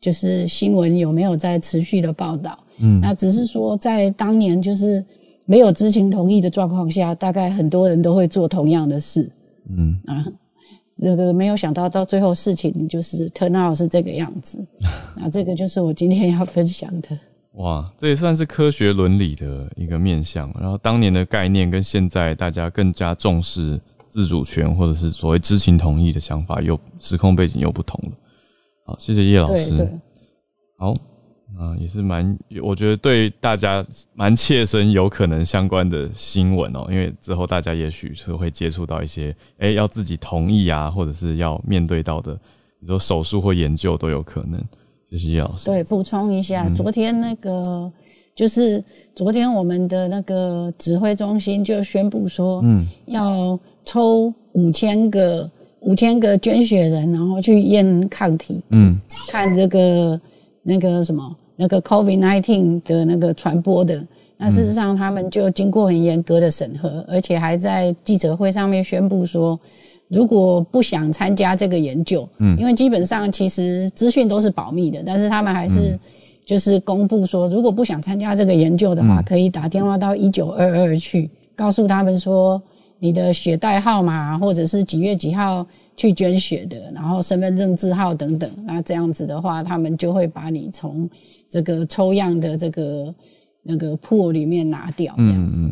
[0.00, 2.59] 就是新闻有没有在持续的报道。
[2.78, 5.04] 嗯，那只是说在当年就是
[5.44, 9.28] 没有知情同意的状况下，大概很多人都会做同样的事。
[9.68, 10.24] 嗯啊。
[11.00, 14.58] 这个没有想到，到最后事情就是 turn out 是这个样子。
[15.16, 17.08] 那这个就是我今天要分享的。
[17.54, 20.52] 哇，这也算是科学伦理的一个面向。
[20.60, 28.16] 然后当年的概念跟现在大家更加重视自主权或者是所谓知情同意的想法，又时空背景又不同了。
[28.86, 29.88] 好，谢谢叶老师。
[30.78, 30.94] 好。
[31.58, 33.84] 啊，也是蛮，我觉得对大家
[34.14, 44.60] 蛮切身有可能相关的新闻哦，因为之后大家也许是会接触到一些，哎，要自己同意啊，或者是要面对到的，比如说手术或研究都有可能。
[45.10, 45.66] 谢谢叶老师。
[45.66, 47.90] 对，补充一下，昨天那个
[48.34, 48.82] 就是
[49.14, 59.00] 昨天我们的那个指挥中心就宣布说，嗯，要抽五千个五千个捐血人，然后去验抗体，嗯，
[59.32, 60.18] 看这个
[60.62, 61.37] 那个什么。
[61.62, 64.03] 那个 COVID-19 的那个传播的，
[64.38, 69.61] 那事实上他们就经过很严格的审核，而且还在记者会上面宣布说，
[70.09, 75.99] 如果不想参加这个研究，嗯，因为基本上其实资讯都是保密的，但是他们还是
[76.46, 82.59] 就是公布说，如果不想参加这个研究的话，可以打电话到一九二二去，告诉他们说
[82.99, 85.66] 你的血袋号码或者是几月几号
[86.00, 91.06] 去捐血的，然后身份证字号等等，那这样子的话，他们就会把你从
[91.46, 93.14] 这个抽样的这个
[93.62, 95.68] 那个破里面拿掉，这样子。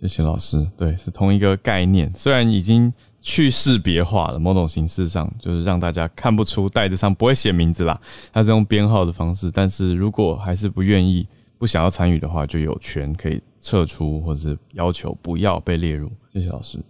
[0.00, 8.00] 谢谢老师，对，是同一个概念，虽然已经去识别化了，某种形式上就是让大家看不出袋子上不会写名字啦，
[8.32, 9.48] 它是用编号的方式。
[9.48, 11.24] 但是如果还是不愿意、
[11.56, 16.10] 不想要参与的话，就有权可以撤出，或者是要求不要被列入。
[16.32, 16.80] 谢谢老师。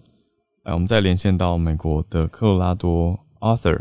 [0.64, 3.80] 来，我们再连线到美国的科罗拉多 Arthur。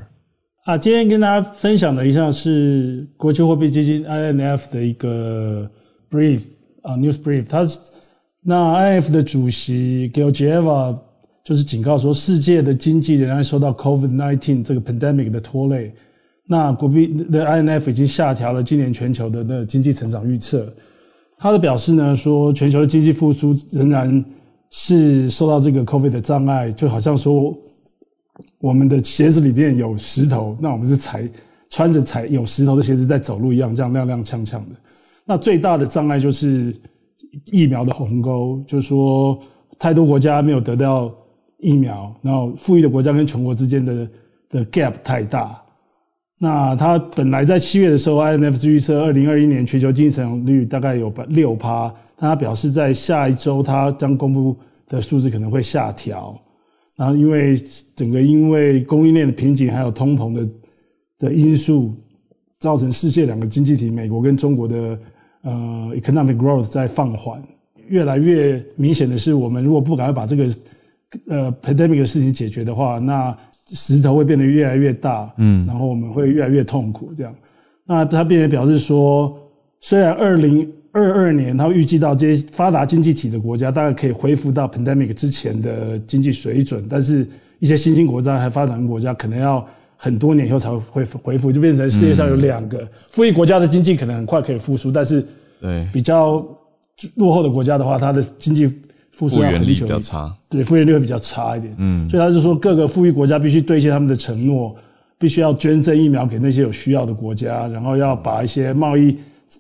[0.66, 5.70] 啊，今天跟大家分享的一项是国际货币基金 INF 的一个
[6.12, 6.42] brief
[6.84, 7.46] 啊，news brief。
[7.48, 7.66] 他
[8.44, 11.00] 那 INF 的主席 g i l j e v a
[11.44, 15.94] 就是警告说，世界的经济仍然受到 COVID-19 这个 pandemic 的拖累。
[16.50, 20.72] 那国币的 INF 已经下调了今年全球的那经济成长预测。
[21.38, 24.24] 他的表示呢，说全球的经济复苏仍然
[24.70, 27.56] 是受到这个 COVID 的障碍，就好像说。
[28.60, 31.28] 我们的鞋子里面有石头，那我们是踩
[31.70, 34.76] 穿着踩有石头的鞋子在走路一样，这样踉踉跄跄的。
[35.26, 36.76] 那最大的障碍就是
[37.46, 39.40] 疫苗的鸿沟，就是说
[39.80, 41.12] 太多国家没有得到
[41.60, 44.08] 疫苗，然后富裕的国家跟穷国之间的
[44.50, 45.60] 的 gap 太大。
[46.40, 54.56] 那他本来在七月的时候，INF 预测二零二一年全球经济增长率大概有百六趴，但他表示在下一周他将公布
[54.88, 56.40] 的数字可能会下调。
[56.96, 57.56] 然后，因为
[57.96, 60.50] 整个因为供应链的瓶颈，还有通膨的
[61.20, 61.94] 的因素，
[62.60, 65.00] 造成世界两个经济体，美国跟中国的
[65.42, 67.42] 呃 economic growth 在放缓。
[67.88, 70.46] 越来越明显的是，我们如果不赶快把这个
[71.30, 73.36] 呃 pandemic 的事情解决的话，那
[73.70, 77.12] 石头会变得越来越大，嗯，然后我们会越来越痛苦。
[77.16, 77.34] 这样，
[77.86, 79.38] 那他并且表示说，
[79.82, 87.28] 虽然二零二二年，他预计到这些发达经济体的国家大概可以恢复到 pandemic 之前的经济水准，但是
[87.60, 95.26] 一些新兴国家还发展国家可能要很多年以后才会恢复，就变成世界上有两个富裕国家的经济可能很快可以复苏，但是
[95.60, 95.88] 对。
[95.92, 96.46] 比较
[97.16, 98.72] 落后的国家的话，它的经济
[99.18, 101.74] 复苏要很久，比较差，对复原力会比较差一点。
[101.78, 104.76] 嗯，所以他是说各个富裕国家必须兑现他们的承诺，
[105.18, 109.18] 必须要捐赠疫苗给那些有需要的国家，然后要把一些贸易。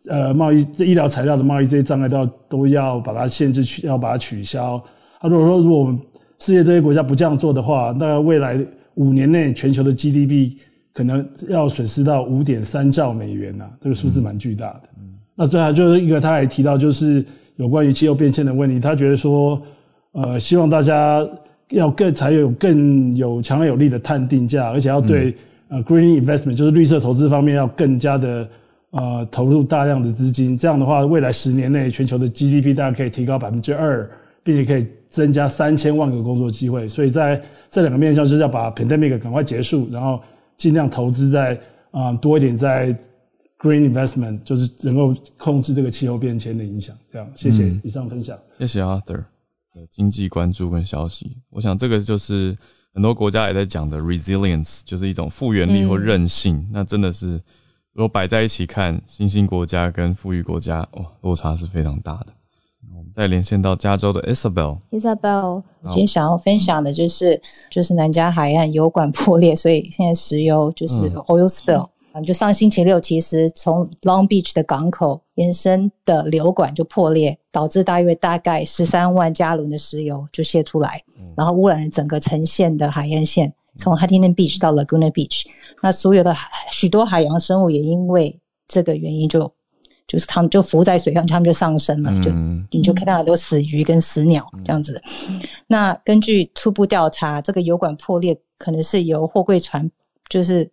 [0.09, 4.83] 呃，贸易这医疗材料的贸易这些障碍都要都要把它限制取，要把它取消。
[5.21, 5.97] 他，如果说如果我们
[6.39, 8.59] 世界这些国家不这样做的话，那未来
[8.95, 10.57] 五年内全球的 GDP
[10.93, 14.81] 可能要损失到五点三兆美元呐，这个数字蛮巨大的。
[14.99, 15.05] 嗯
[15.39, 17.25] 那最后就是一个，他还提到就是
[17.57, 19.61] 有关于气候变迁的问题，他觉得说，
[20.13, 21.23] 呃，希望大家
[21.69, 25.35] 要更才有更有强而有力的碳定价，而且要对
[25.67, 28.47] 呃 green investment 就是绿色投资方面要更加的。
[28.91, 30.57] 呃投入大量的资金。
[30.57, 34.09] 这样的话，未来十年内全球的 GDP 大概可以提高百分之二，
[34.45, 36.87] 并且可以增加三千万个工作机会。
[36.87, 37.39] 所以在
[37.69, 40.21] 这两个面向，就是要把 pandemic 赶快结束，然后
[40.57, 41.59] 尽量投资在
[41.91, 42.95] 啊多一点在
[43.59, 46.95] green investment，就是能够控制这个气候变迁的影响。
[47.11, 48.37] 这样，谢谢以上分享。
[48.59, 49.23] 谢谢 Arthur
[49.73, 51.37] 的经济关注跟消息。
[51.49, 52.55] 我想这个就是
[52.93, 56.67] 很多国家也在讲的 resilience，就是一种复原力或韧性。
[56.71, 57.41] 那真的是
[57.93, 62.27] 如果摆在一起看，新兴国家跟富裕国家，哇，落差是非常大的。
[62.95, 67.39] 我们再连线到加州的 Isabel，Isabel，今天想要分享的就是
[67.69, 71.89] 就是南加海岸油管破裂，所以现在石油就是 oil spill。
[72.25, 81.03] 就上星期六，其实从 Long Beach 的港口延伸的流管就破裂，导致大约大概十三万加仑的石油就泄出来，
[81.35, 85.43] 然后污染了整个呈现的海岸线，从 Huntington Beach 到 Laguna Beach。
[85.81, 86.35] 那所有的
[86.71, 89.51] 许多海洋生物也因为这个原因就
[90.07, 92.31] 就是他们就浮在水上，他们就上升了，就
[92.71, 95.01] 你就看到很多死鱼跟死鸟这样子。
[95.67, 99.91] 那根据初步调查，这个油管破裂可能是由货柜船
[100.29, 100.71] 就是。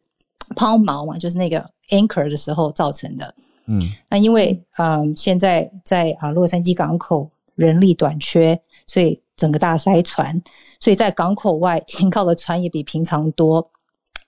[0.54, 3.34] 抛锚嘛，就是那个 anchor 的时候造成的。
[3.66, 3.80] 嗯，
[4.10, 10.38] 那因为嗯，现在在啊洛杉矶港口人力短缺，所以整个大塞船，
[10.78, 13.70] 所以在港口外停靠的船也比平常多。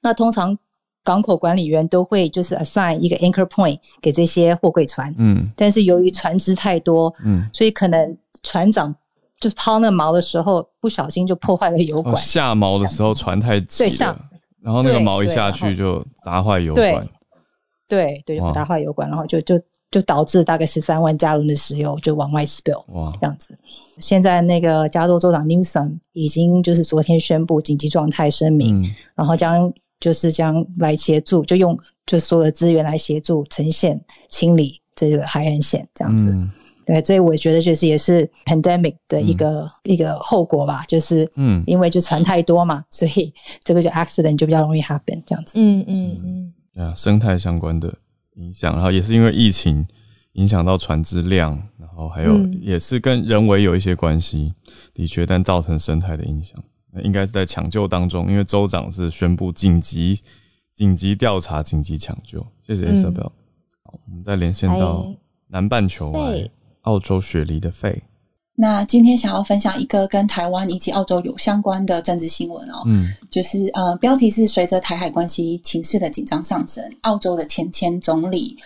[0.01, 0.57] 那通常
[1.05, 5.14] 港口管理员都会就是 assign 一个 anchor point 给这些货柜船。
[5.19, 8.95] 嗯，但是由于船只太多，嗯，所以可能船长
[9.39, 12.17] 就抛那锚的时候不小心就破坏了油管。
[12.17, 14.19] 下锚的时候船太急了。
[14.62, 17.09] 然后那个锚一下去就砸坏油管，
[17.88, 23.57] 对对，砸坏油管，然后就就就导致大概十三万加仑的石油就往外 spill，哇，这样子。
[23.98, 36.36] 现在那个加州州长 Newsom 已经就是昨天宣布紧急状态声明，然后将就是将来协助，就用就所有的资源来协助呈现清理这个海岸线这样子。
[36.87, 43.34] 对，所以我觉得就是也是 pandemic 的一个一个后果吧，就是嗯，因为就船太多嘛，所以
[43.64, 45.55] 这个就 accident 就比较容易 happen 这样子。
[45.57, 46.84] 嗯嗯嗯。
[46.84, 47.93] 啊，生态相关的
[48.37, 49.84] 影响，然后也是因为疫情
[50.34, 54.55] 影响到船只量，然后还有也是跟人为有一些关系，
[54.95, 56.62] 的确，但造成生态的影响，
[56.93, 60.20] 那应该是在抢救当中，因为州长是宣布紧急
[60.72, 62.47] 紧急调查、紧急抢救。
[62.66, 63.30] 谢谢 Isabel。
[63.82, 65.11] 好，我们再连线到
[65.49, 66.49] 南半球来。
[66.87, 68.03] 澳洲雪梨的肺。
[68.57, 78.57] 那今天想要分享一个跟台湾以及澳洲有相关的政治新闻哦，嗯，就是呃，标题是随着台海关系情势的紧张上升，澳洲的前前总理。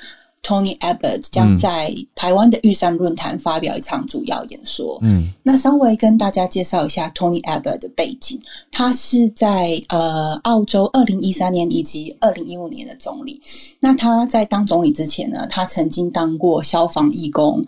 [0.43, 4.99] Tony Abbott 将在台湾的玉山论坛发表一场主要演说。
[5.03, 8.41] 嗯，那稍微跟大家介绍一下 Tony Abbott 的背景。
[8.73, 13.39] 他是在呃澳洲二零一三年以及二零一五年的总理。
[13.81, 17.63] 那他在当总理之前呢，他曾经当过消防义工，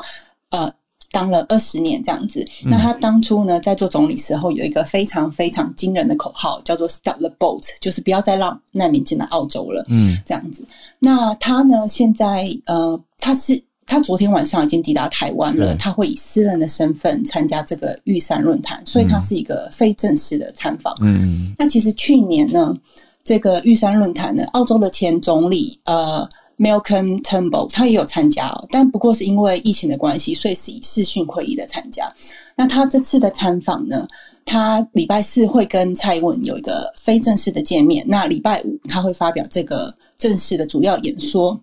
[0.53, 0.72] 呃。
[1.14, 9.84] 当了二十年这样子，那他当初呢，在做总理时候有一个非常非常惊人的口号，叫做 “Stop the boat”，就是不要再让难民进来澳洲了。
[9.90, 10.66] 嗯，这样子。
[10.98, 20.96] 那他呢，现在呃，他是他昨天晚上已经抵达台湾了，他会以私人的身份参加这个玉山论坛，所以他是一个非正式的参访。
[21.03, 22.74] 嗯，那其实去年呢，
[23.22, 26.26] 这个玉山论坛呢，澳洲的前总理呃。
[26.62, 32.08] Malcolm Turnbull 他也有参加，但不过是因为疫情的关系，所以是以视讯会议的参加。
[32.54, 34.06] 那他这次的参访呢？
[34.44, 41.60] 他礼拜四会跟蔡英文有一个非正式的见面，那礼拜五他会发表这个正式的主要演说。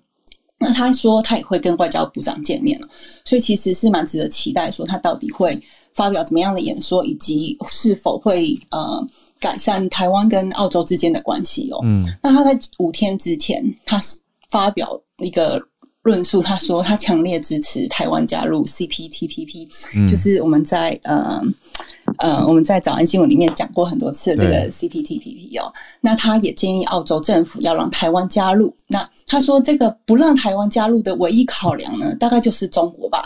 [0.58, 2.88] 那他说他也会跟外交部长见面了，
[3.24, 5.58] 所以其实是蛮值得期待，说他到底会
[5.93, 9.08] 发表怎么样的演说，以及是否会呃
[9.39, 11.80] 改善台湾跟澳洲之间的关系哦。
[11.86, 14.18] 嗯，那他在五天之前，他是。
[14.50, 15.62] 发表一个
[16.04, 19.68] 论述，他说他强烈支持台湾加入 CPTPP，
[20.10, 21.41] 就是我们在呃
[22.18, 25.72] 呃我们在早安新闻里面讲过很多次的这个 CPTPP 哦。
[26.02, 28.74] 那他也建议澳洲政府要让台湾加入。
[28.88, 33.22] 那他说这个不让台湾加入的唯一考量呢，大概就是中国吧。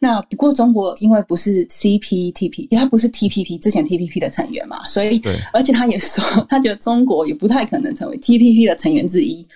[0.00, 5.22] 那不过中国因为不是 CPTP，它不是 TPP 之前 TPP 的成员嘛，所以
[5.52, 9.46] 而且他也说他觉得中国也不太可能成为 TPP 的成员之一。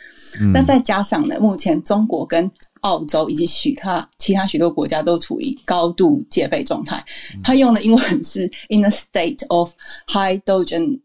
[0.53, 2.51] 那再加上呢，目前中国跟
[2.83, 7.05] 澳洲以及许他其他许多国家都处于高度戒备状态。
[7.43, 9.73] 他用的英文是 “in a state of
[10.07, 11.01] high dogen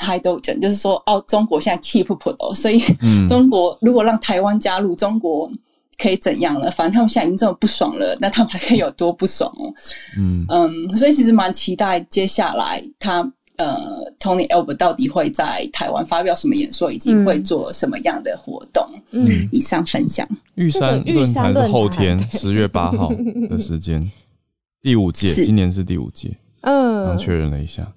[0.00, 2.82] high dogen”，就是说，澳中国现在 keep put，所以
[3.28, 5.50] 中国如果让台湾加入，中国
[5.98, 6.70] 可以怎样了？
[6.70, 9.74] 反正他们现在已经这么不爽了，那他们还可以有多不爽哦？
[10.16, 13.30] 嗯嗯，所以其实蛮期待接下来他。
[13.58, 13.76] 呃
[14.18, 18.88] ，Tony Albert 到底会在台湾发表什么演说，以及会做什么样的活动？
[19.10, 20.26] 嗯，以上分享。
[20.54, 23.12] 玉山论坛是后天十月八号
[23.50, 24.10] 的时间，
[24.80, 26.36] 第五届，今年是第五届。
[26.60, 27.92] 嗯，刚确认了一下，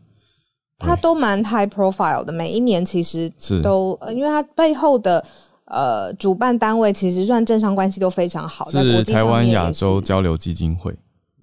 [0.79, 5.23] 他都蛮 high profile 的，每一年其实是都，因为他背后的
[5.65, 10.91] 呃主办单位其实算政商关系都非常好，是台湾亚洲交流基金会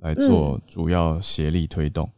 [0.00, 2.08] 来做主要协力推动。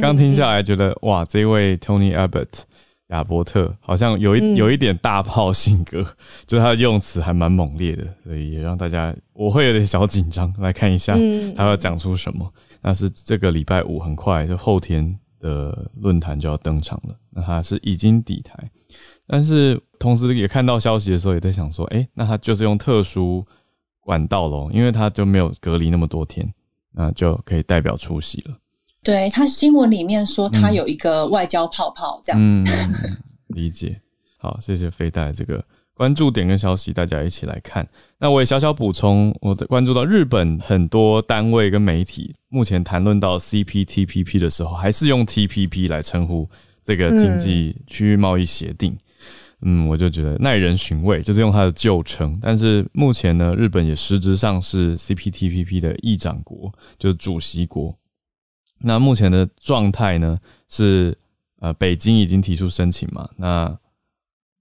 [0.00, 2.62] 刚听下来，觉得哇，这位 Tony Abbott
[3.08, 6.02] 亚伯特好像有一有一点大炮性格，
[6.46, 10.52] 就是他的用词还蛮猛烈的，所以也让大家我会有点小紧张。
[10.58, 11.14] 来看一下
[11.54, 12.52] 他要讲出什么。
[12.82, 17.14] 那是这个礼拜五，很快就后天的论坛就要登场了。
[17.30, 18.58] 那他是已经抵台，
[19.26, 23.44] 但是同时也看到消息的时候，也在想说，哎，那他就是用特殊
[24.00, 26.52] 管道喽，因为他就没有隔离那么多天，
[26.92, 28.54] 那就可以代表出席了。
[29.04, 32.58] 对他新闻里面说他有一个外交泡泡这样子，
[33.48, 34.00] 理解。
[34.38, 37.86] 好，谢谢飞带这个关注点跟消息，大家一起来看。
[38.18, 46.48] 那我也小小补充，我的关注到日本很多单位跟媒体目前谈论到 CPTPP 的时候，还是用 TPP 来称呼
[46.82, 48.96] 这个经济区域贸易协定。
[49.66, 52.38] 嗯，我就觉得耐人寻味，就是用它的旧称。
[52.42, 57.94] 但是目前呢，日本也实质上是 CPTPP 的议长国，就是主席国。
[58.84, 61.16] 那目前的状态呢是，
[61.60, 63.76] 呃，北京已经提出申请嘛，那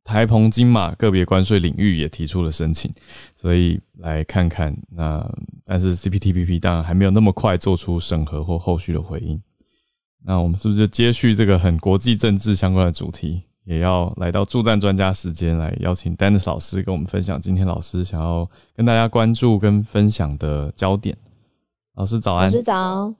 [0.05, 2.93] 台澎金马个别关税领域也提出了申请，
[3.36, 5.30] 所以来看看那，
[5.65, 9.41] 但是 CPTPP 当然还没有那么快做出审核或后续的回应。
[10.26, 21.17] 那我们是不是就接续这个很国际政治相关的主题，也要来到助战专家时间，来邀请 Dennis 老师跟我们分享今天老师想要跟大家关注跟分享的焦点。
[21.95, 23.13] 老师早安，老师早。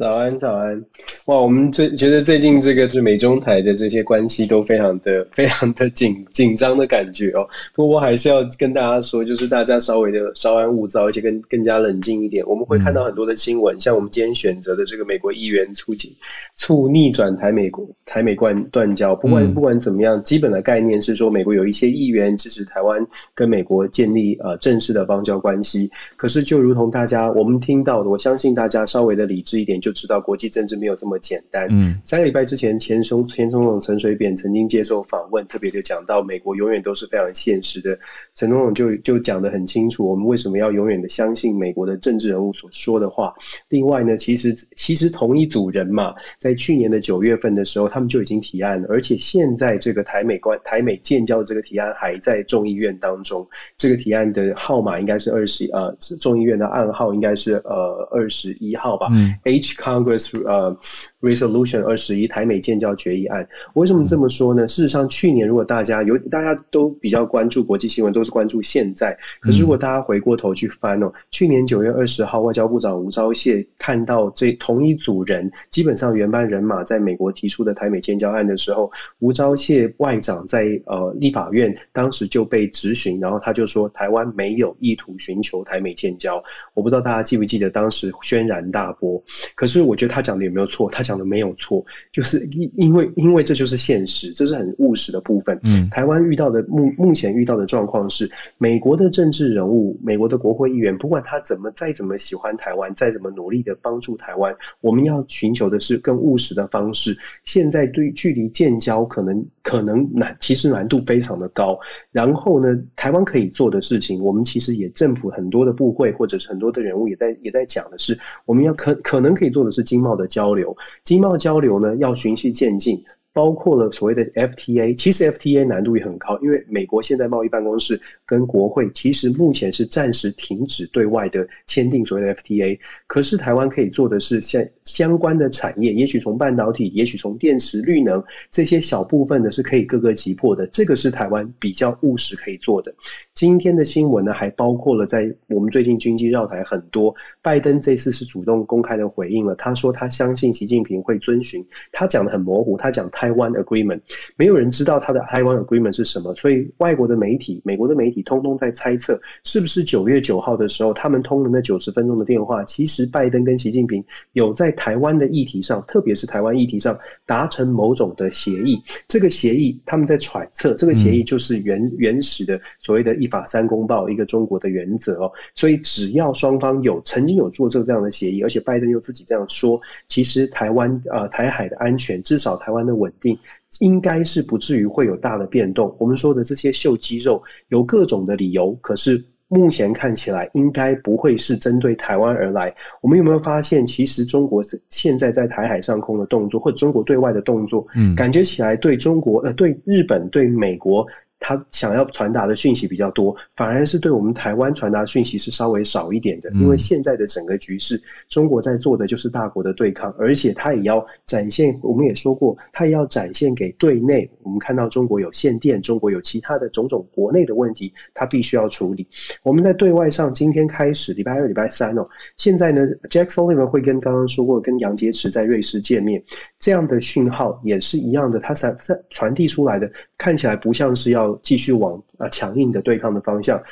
[0.00, 0.82] 早安，早安！
[1.26, 7.46] 哇，我们最觉得最近这个就是美中台的这些关系都非常的、 非常的紧紧张的感觉哦。
[7.74, 12.42] 不过我还是要跟大家说，就是大家稍微的稍安勿躁，而且更更加冷静一点。
[12.46, 16.10] 我们会看到很多的新闻，像我们今天选择的这个美国议员促进
[16.56, 19.14] 促逆转台美国台美关断交。
[19.14, 25.90] 不管不管怎么样，基本的概念是说，美国有一些议员支持台湾跟美国建立呃正式的邦交关系。
[26.16, 29.89] 可是就如同大家我们听到的，我相信大家稍微的理智一点就。
[29.90, 31.66] 就知道国际政治没有这么简单。
[31.68, 37.98] 嗯，三个礼拜之前，前总前总统陈水扁曾经接受访问，特别就讲到美国永远都是非常现实的。
[38.36, 43.34] 陈总统就就讲得很清楚，我们为什么要永远的相信美国的政治人物所说的话。
[43.68, 53.44] 另外呢，其实其实同一组人嘛，在去年的九月份的时候，他们就已经提案了，而且现在这个台美关台美建交的这个提案还在众议院当中。
[53.76, 59.08] 这个提案的号码应该是二十呃，众议院的暗号应该是呃二十一号吧。
[59.10, 59.79] 嗯，H。
[59.80, 60.76] Congress 呃。
[61.20, 64.66] Resolution 二十一台美建交决议案，为什么这么说呢？
[64.66, 69.14] 事实上，去年如果大家有大家都比较关注国际新闻，都是关注现在。
[69.38, 86.42] 可是如果大家回过头去翻哦，去年九月二十号，外交部长吴钊燮看到这同一组人，基本上原班人马在美国提出的台美建交案的时候，吴钊燮外长在呃立法院当时就被质询，然后他就说台湾没有意图寻求台美建交。
[86.72, 89.22] 我不知道大家记不记得当时轩然大波。
[89.54, 90.90] 可是我觉得他讲的有没有错？
[90.90, 91.02] 他。
[91.09, 95.58] 讲的没有错，就是因因为因为这就是现实，这是很务实的部分。
[95.62, 107.16] 嗯，台湾遇到的目目前遇到的状况是，美国的政治人物、美国的国会议员，不管他怎么再怎么喜欢台湾，再怎么努力的帮助台湾，我们要寻求的是更务实的方式。
[107.44, 111.78] 现在对距离建交可能可能难，其实难度非常的高。
[112.12, 120.76] 然后呢，台湾可以做的事情，我们其实也政府很多的部会或者是很多的人物也在也在讲的是，我们要可可能可以做的是经贸的交流。
[121.10, 123.02] 经贸交流呢，要循序渐进。
[123.32, 132.76] 包括了所谓的 FTA，其实 FTA 难度也很高，因为美国现在贸易办公室跟国会其实目前是暂时停止对外的签订所谓的 FTA。
[133.06, 140.66] 可是台湾可以做的是，相相关的产业，也许从半导体，也许从电池、绿能这些小部分的是可以各个击破的。
[140.66, 142.92] 这个是台湾比较务实可以做的。
[143.40, 153.10] 今天的新闻呢，还包括了在我们最近军机绕台很多，拜登这次是主动公开的回应了，他说他相信习近平会遵循，他讲的很模糊，他讲。
[153.10, 154.02] Taiwan Agreement，
[154.36, 168.78] 没有人知道他的 Taiwan Agreement 是什么，所以外国的媒体、美国的媒体通通在猜测，是不是九月九号的时候，他们通了那九十分钟的电话，其实拜登跟习近平有在台湾的议题上，特别是台湾议题上达成某种的协议。
[169.08, 175.32] 这个协议，他们在揣测，这个协议就是原原始的所谓的一法三公报，一个中国的原则哦。
[175.54, 183.38] 所以只要双方有曾经有做这这样的协议，而且拜登又自己这样说，其实台湾呃台海的安全，至少台湾的稳定，
[183.78, 185.94] 应该是不至于会有大的变动。
[185.98, 189.24] 我们说的这些秀肌肉，有各种的理由，可是。
[189.52, 192.72] 目前看起来应该不会是针对台湾而来。
[193.00, 201.04] 我们有没有发现，其实中国现在在台海上空的动作，或者中国对外的动作，嗯，感觉起来对中国呃，对日本、对美国。
[201.40, 206.50] 他想要传达的讯息比较多，反而是对我们台湾传达讯息是稍微少一点的。
[206.52, 211.76] 因为现在的整个局势，中国在做的就是大国的对抗，而且他也要展现。
[211.82, 214.30] 我们也说过，他也要展现给对内。
[214.42, 219.08] 我们看到中国有限电，中国有其他的种种国内的问题，他必须要处理。
[219.42, 226.22] 我们在对外上，今天开始，礼拜二、礼拜三哦，现在呢，Jack Sullivan 会跟刚刚说过，跟杨洁篪在瑞士见面，
[226.58, 228.76] 这样的讯号也是一样的，他传
[229.08, 231.29] 传递出来的，看起来不像是要。
[231.42, 233.62] 继续往啊强硬的对抗的方向，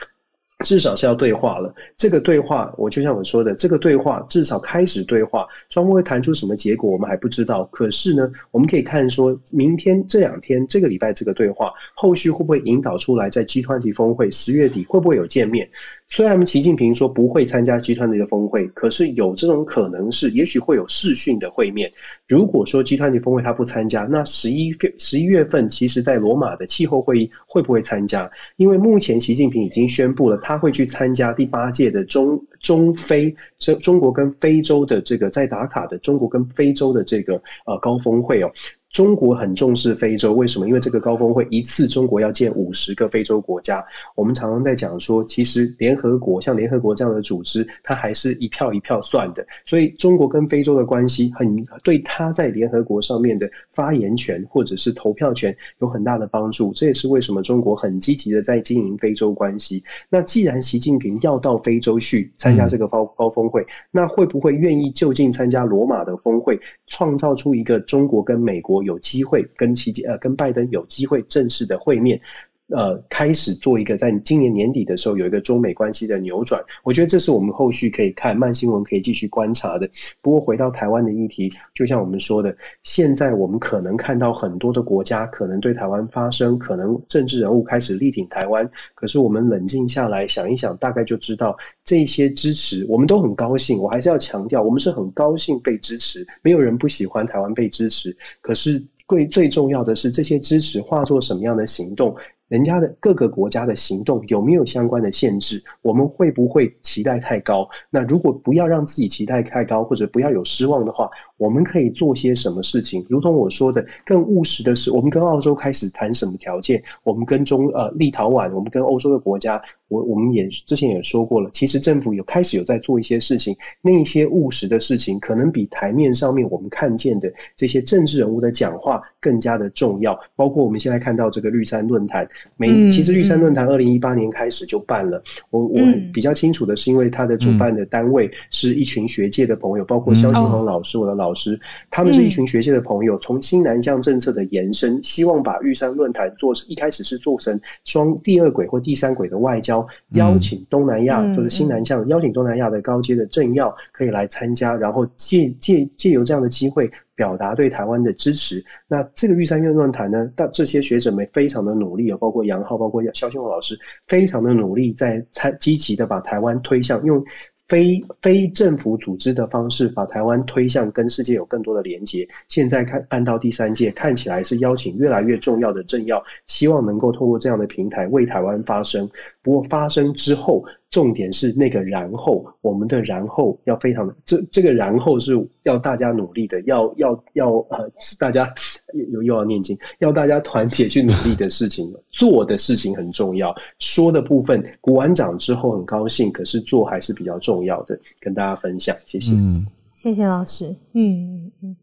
[0.65, 1.73] 至少是要对话了。
[1.97, 7.65] 这个对话，我就像我说的，这个对话至少开始对话，双方会谈出什么结果，我们还不知道。
[7.71, 15.69] 可是呢，我们可以看说，明天这两天这个礼拜这个对话，后续会不会引导出来，在集团级峰会十月底会不会有见面？
[16.11, 21.93] 虽然习近平说不会参加集团的一个峰会，可是有这种可能是，也许会有视讯的会面。
[22.27, 28.31] 如果说集团的峰会他不参加，那十一月十一月份，其实在罗马的气候会议会不会参加？
[28.57, 37.35] 因为目前习近平已经宣布了，他会去参加第八届的中中非中中国跟非洲的这个在打卡的中国跟非洲的这个
[37.67, 38.51] 呃高峰会哦。
[38.91, 40.67] 中国很重视非洲，为什么？
[40.67, 43.85] 因为这个高峰会一次中国要建五十个非洲国家。
[44.17, 49.47] 我们常常在讲说，其实联合国像联合国这样的组织，它还是一票一票算的。
[49.67, 56.73] 所以中国跟非洲的关系，很对他在联合国上面的发言权或者是投票权有很大的帮助。
[56.73, 59.85] 这也是为什么中国很积极的在经营非洲关系。
[60.09, 68.78] 那既然习近平要到非洲去参加这个高高峰会，那会不会愿意就近参加罗马的峰会，创造出一个中国跟美国？
[68.83, 72.21] 有机会跟奇呃跟拜登有机会正式的会面。
[72.69, 79.89] 呃，开始做一个在今年年底的时候有一个中美关系的扭转，我觉得这是我们后续可以看慢新闻可以继续观察的。
[80.21, 88.71] 不过回到台湾的议题，就像我们说的，现在我们可能看到很多的国家可能对台湾发声，可能政治人物开始力挺台湾。
[88.95, 93.79] 可是我们冷静下来想一想，大概就知道这些支持我们都很高兴。
[93.79, 98.15] 我还是要强调，我们是很高兴被支持，没有人不喜欢台湾被支持。
[98.43, 102.15] 可是最最重要的是，这些支持化作什么样的行动？
[102.49, 105.63] 人家的各个国家的行动有没有相关的限制？
[105.83, 107.69] 我们会不会期待太高？
[107.91, 113.05] 那如果不要让自己期待太高，或者不要有失望的话，我们可以做些什么事情？
[113.09, 116.83] 如同我说的，更务实的是，我们跟澳洲开始谈什么条件？
[117.05, 123.55] 我们跟中呃立陶宛，我们跟欧洲的国家，我我们也之前也说过了，其实政府有开始有在做一些事情。
[123.83, 130.19] 那一些务实的事情，可能比台面上面我们看见的这些政治人物的讲话更加的重要。
[130.35, 132.27] 包括我们现在看到这个绿山论坛。
[132.57, 135.81] 每其实玉山论坛二零一八年开始就办了，我我
[136.13, 141.59] 比较清楚的是，因为它的主办的单位是一群学界的朋友，包括肖庆红老师，我的老师，
[141.91, 156.91] 他们是一群学界的朋友，从新南向政策的延伸，希望把玉山论坛做一开始是做成双第二轨或第三轨的外交，邀请东南亚就是新南向，邀请东南亚的高阶的政要可以来参加，然后借借借由这样的机会。
[157.19, 158.65] 表达对台湾的支持。
[158.87, 167.25] 那这个玉山院论坛呢，但这些学者们非常的努力啊，包括杨浩，包括肖兴宏老师，非常的努力，在参积极的把台湾推向用
[167.67, 172.27] 非非政府组织的方式，把台湾推向跟世界有更多的连接。
[172.49, 179.11] 现在看办到第三届，看起来是邀请越来越重要的政要，希望能够透过这样的平台为台湾发声。
[179.49, 180.63] 不过发生之后。
[180.91, 185.35] 重点是那个然后，我们的然后要非常的，这这个然后是
[185.65, 188.51] 要大家努力的，要要要呃，大家
[188.95, 193.55] 又又要念经，要大家团结去努力的事情，做的事情很重要。
[193.79, 199.35] 说的部分，鼓完掌之后很高兴，可是做还是比较重要的，跟大家分享，谢谢。
[199.35, 200.75] 嗯，谢谢老师。
[200.95, 201.77] 嗯嗯，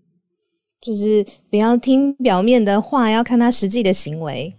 [0.81, 4.51] 就是不要听表面的话，要看他实际的行为，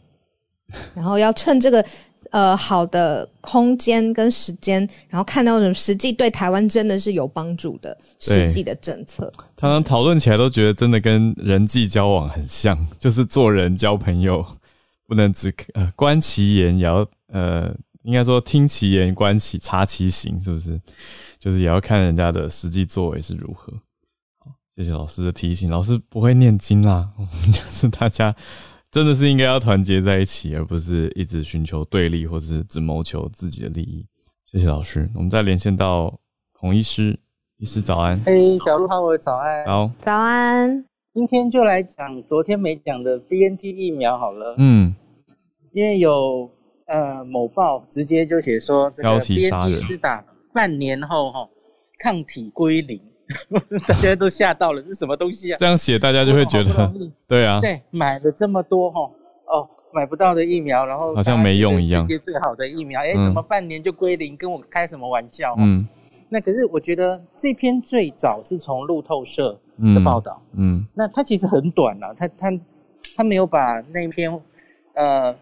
[0.95, 1.85] 然后要趁这个。
[2.31, 9.33] 呃，好的空间跟时间，然后看到什么实际对台湾真的是有帮助的实际的政策。
[9.57, 14.45] 常常讨论起来都觉得真的跟人际交往很像， 就是做人交朋友
[15.07, 20.79] 不能只呃观其言，也要呃应该说听其言观其察其行，是不是？
[21.39, 23.73] 就是也要看人家的实际作为是如何。
[24.39, 25.71] 好，谢谢老师的提醒。
[25.71, 27.09] 老师不会念经啦，
[27.53, 28.35] 就是大家。
[28.97, 34.07] 真的是应该要团结在一起，而不是一直寻求对立，或是只谋求自己的利益。
[34.51, 36.19] 谢谢老师，我们再连线到
[36.55, 37.15] 孔医师，
[37.59, 38.19] 医师早安。
[38.25, 39.67] 嘿，小鹿好，我早安。
[39.67, 40.83] 早，早安。
[41.13, 44.55] 今天就来讲昨天没讲的 BNT 疫苗好了。
[44.57, 44.95] 嗯，
[45.73, 46.51] 因为有
[46.87, 50.25] 呃某报直接就写说这个 BNT 是打
[50.55, 51.47] 半年后哈
[51.99, 52.99] 抗体归零，
[53.87, 55.57] 大家都吓到了，这什么东西啊？
[55.59, 56.93] 这样写大家就会觉得，
[57.27, 59.11] 对啊，对，买了这么多哈
[59.47, 64.37] 哦买不到的疫苗，然后好像没用一样，世界最好的疫苗，哎，怎么半年就归零？
[64.37, 65.55] 跟我开什么玩笑？
[65.59, 65.87] 嗯。
[66.29, 69.57] 那可是我觉得这篇最早是从路透社
[69.95, 72.61] 的报道，嗯，那它其实很短了，它它
[73.17, 74.41] 它没有把那篇，
[74.95, 75.33] 呃，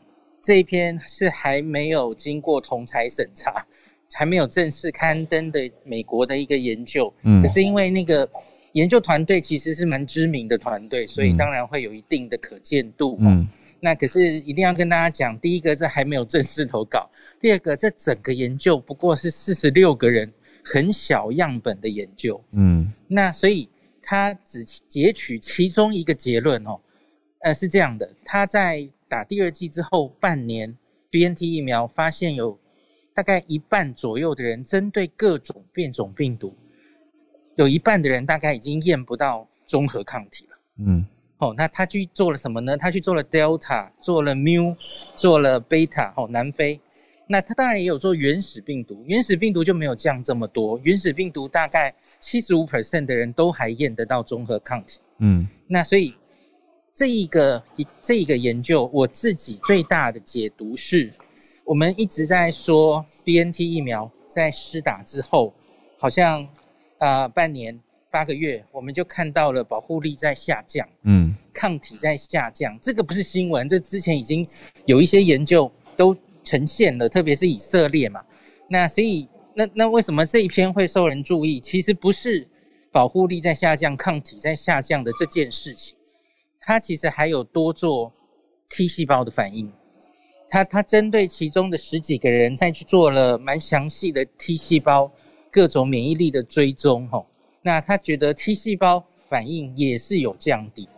[0.43, 3.65] 这一篇是还没有经过同才审查，
[4.13, 8.29] 还没有正式刊登的美国的一个研究，嗯，可是因为那个
[8.73, 13.49] 研究团队其实是蛮知名的团队，所以当然会有一定的可见度，嗯，
[13.81, 20.33] 那可是一定要跟大家讲，第一个这还没有正式投稿，第二个这整个研究不过是四十六个人。
[20.67, 23.69] 很小样本的研究，嗯，那所以
[24.01, 26.81] 他只截取其中一个结论哦，
[27.41, 30.75] 呃，是这样的，他在打第二剂之后半年
[31.11, 32.59] ，BNT 疫苗发现有
[33.15, 36.55] 大概一半左右的人针对各种变种病毒，
[37.55, 41.07] 有一半的人大概已经验不到综合抗体了，嗯，
[41.39, 42.77] 哦，那他去做了什么呢？
[42.77, 44.77] 他去做了 Delta，做了 Mu，
[45.15, 46.81] 做了 Beta，哦，南非。
[47.27, 50.79] 那他当然也有做原始病毒，原始病毒就没有降这么多。
[50.83, 55.01] 原始病毒大概七十五 percent 的人都还验得到综合抗体。
[55.21, 56.15] 嗯，那所以
[56.93, 57.63] 这一个
[58.03, 61.11] 这一个研究，我自己最大的解读是，
[61.65, 65.53] 我们一直在说 B N T 疫苗在施打之后，
[65.99, 66.47] 好像
[66.99, 72.79] 啊半年八个月，我们就看到了保护力在下降，嗯，抗体在下降。
[72.81, 74.47] 这个不是新闻，这之前已经
[74.87, 76.17] 有一些研究都。
[76.47, 78.23] 呈现了，特别是以色列嘛，
[78.69, 81.59] 那所以那那为什么这一篇会受人注意？
[81.59, 82.47] 其实不是
[82.93, 85.97] 保护力在下降、抗体在下降的这件事情，
[86.61, 88.13] 它其实还有多做
[88.69, 89.73] T 细胞的反应。
[90.49, 95.11] 他他针对其中的十几个人再去做了蛮详细的 T 细胞
[95.51, 97.27] 各种免疫力的追踪，吼，
[97.63, 100.89] 那他觉得 T 细胞反应也是有降低，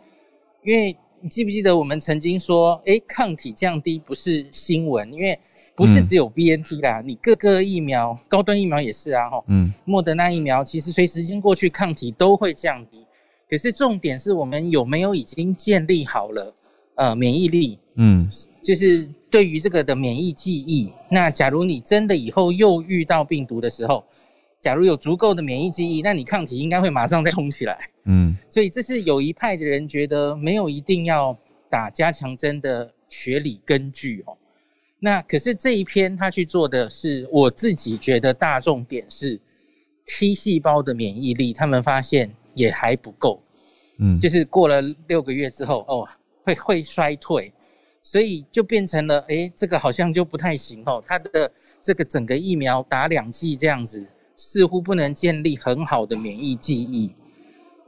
[0.63, 0.97] 因为。
[1.19, 5.37] 你记不记得我们曾经说，哎，抗体降低不是新闻，因为
[5.75, 13.05] 不是只有 B N T 啦，你各个疫苗、高端疫苗也是啊，哈，嗯，莫德纳疫苗其实随时间过去，抗体都会降低。
[13.49, 16.55] 可是重点是我们有没有已经建立好了
[16.97, 18.29] 呃免疫力，嗯，
[18.63, 20.93] 就是对于这个的免疫记忆。
[21.11, 24.05] 那假如你真的以后又遇到病毒的时候，
[24.61, 27.91] 假如有足够的免疫记忆，那你抗体应该会马上再冲起来。
[28.05, 31.37] 嗯，所以这是有一派的人觉得没有一定要
[31.69, 34.37] 打加强针的学理根据哦。
[34.99, 39.39] 那可是这一篇他去做的是，我自己觉得大重点是
[40.07, 43.43] T 细胞的免疫力，他们发现也还不够。
[43.99, 46.09] 嗯，就是过了六个月之后，哦，
[46.45, 47.53] 会会衰退，
[48.07, 51.03] 所以就变成了，哎，这个好像就不太行哦。
[51.05, 51.51] 它的
[51.83, 54.07] 这个整个疫苗打两剂这样子。
[54.39, 57.11] 似乎不能建立很好的免疫记忆。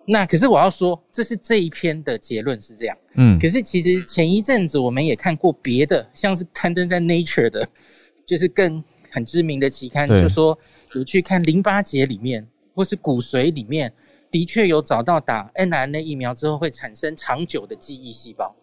[0.06, 2.96] 那可是我要说，这是这一篇的结论是这样。
[3.16, 7.68] 嗯，可是其实前一阵子我们也看过别的，像是刊登在 Nature 的，
[8.24, 10.58] 就是更很知名的期刊，就说
[10.94, 13.92] 有去看淋巴结里面或是骨髓里面，
[14.30, 18.56] 的确有找到打 n r n a 疫苗之后会产生长久的记忆细胞。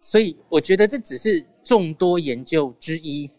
[0.00, 3.30] 所以我觉得这只是众多研究之一。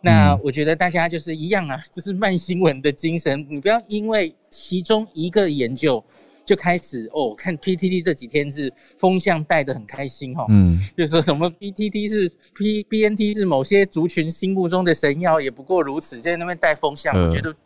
[0.00, 3.46] 那我觉得大家就是一样啊， 这是慢新闻的精神。
[3.48, 6.04] 你不要因为其中一个研究
[6.44, 17.56] 就开始哦，看 PTT 这几天是风向带的很开心哦，嗯，就说什么 BTT 是 P BNT 是某些族群心目中的神药，也不过如此，在那边带风向，我觉得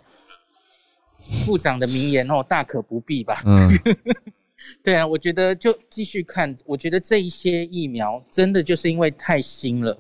[1.45, 3.43] 部长的名言哦，大可不必吧。
[3.45, 3.69] 嗯，
[4.83, 9.99] 对啊，我觉得就继续看，我觉得这一些疫苗真的就是因为太新了。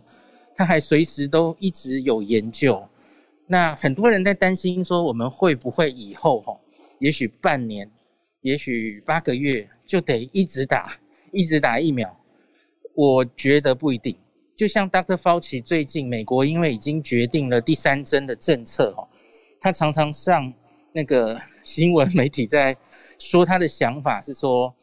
[0.56, 2.84] 他还随时都一直有研究，
[3.46, 6.58] 那很多人在担心说，我们会不会以后哈，
[6.98, 7.88] 也许半年，
[8.40, 10.98] 也许八个月就得一直打，
[11.30, 12.12] 一直打疫苗？
[12.94, 14.16] 我觉得不一定。
[14.56, 15.14] 就像 Dr.
[15.16, 19.08] Fauci 最近，美国因为已经决定了第三针的政策哈，
[19.60, 20.52] 他常常上
[20.92, 22.76] 那个新闻媒体在
[23.18, 24.74] 说他的想法是说，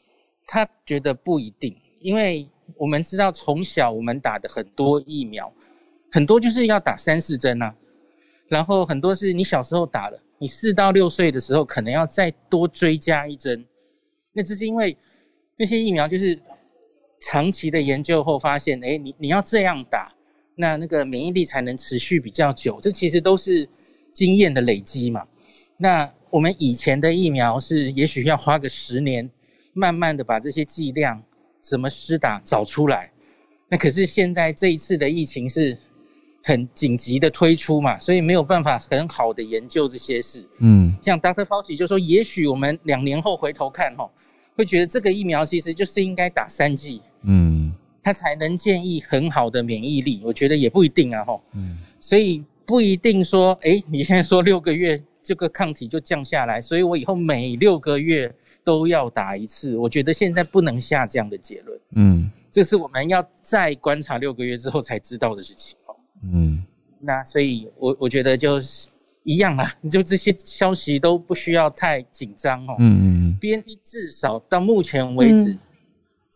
[0.45, 5.51] 他觉得不一定，因为我们知道从小我们打的很多疫苗。
[6.11, 7.75] 很多就是要打三四针啊，
[8.47, 13.65] 然后很多是你小时候打的，你四到六岁的时候可能要再多追加一针。
[14.31, 14.95] 那这是因为
[15.57, 16.39] 那些疫苗就是
[17.19, 20.13] 长期的研究后发现，哎，你你要这样打，
[20.55, 22.79] 那那个免疫力才能持续比较久。
[22.79, 23.67] 这其实都是
[24.13, 25.27] 经验的累积嘛。
[25.75, 29.29] 那我们以前的疫苗是，也许要花个十年，
[29.71, 31.23] 慢慢的把这些剂量
[31.61, 33.09] 怎么施打找出来。
[33.69, 35.77] 那可是现在这一次的疫情是
[36.43, 40.45] 很紧急的推出嘛，所以没有办法很好的研究这些事。
[40.59, 41.45] 嗯，像 Dr.
[41.45, 44.05] Fauci 就说，也许我们两年后回头看哈，
[44.57, 47.73] 会觉得这个疫苗其实就是应该打三剂，嗯，
[48.03, 50.19] 它才能建议很好的免疫力。
[50.21, 55.01] 我觉得也不一定啊，哈，嗯，所以不一定说，哎，你现在说六个月。
[55.25, 58.31] 这个抗体就降下来，所以我以后每六个月
[58.63, 59.75] 都要打一次。
[59.75, 65.95] 我觉得现在不能下这样的结论，嗯，这是我们要再观察六个月之后才知道的事情哦，
[66.31, 66.63] 嗯，
[66.99, 68.89] 那所以，我我觉得就是
[69.23, 75.57] 一样啊，就这些消息都不需要太紧张哦，嗯嗯 b N T 至少到目前为止，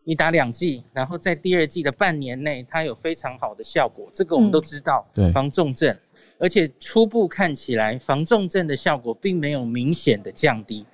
[0.04, 5.96] 你打两剂，然后在第二季的半年内，它有非常好的效果，这个我们都知道，对，防重症。
[6.40, 10.84] 而且初步看起来，防重症的效果并没有明显的降低。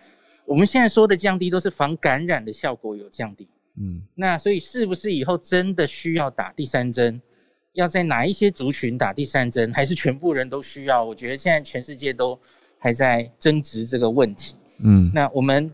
[0.45, 3.49] 我们现在说的降低，都是防感染的效果有降低。
[3.79, 7.21] 嗯，那所以是不是以后真的需要打第三针？
[7.75, 11.05] 要在哪一些族群打第三针，还是全部人都需要？
[11.05, 12.39] 我觉得现在全世界都
[12.79, 14.57] 还在争执这个问题。
[14.79, 15.73] 嗯，那我们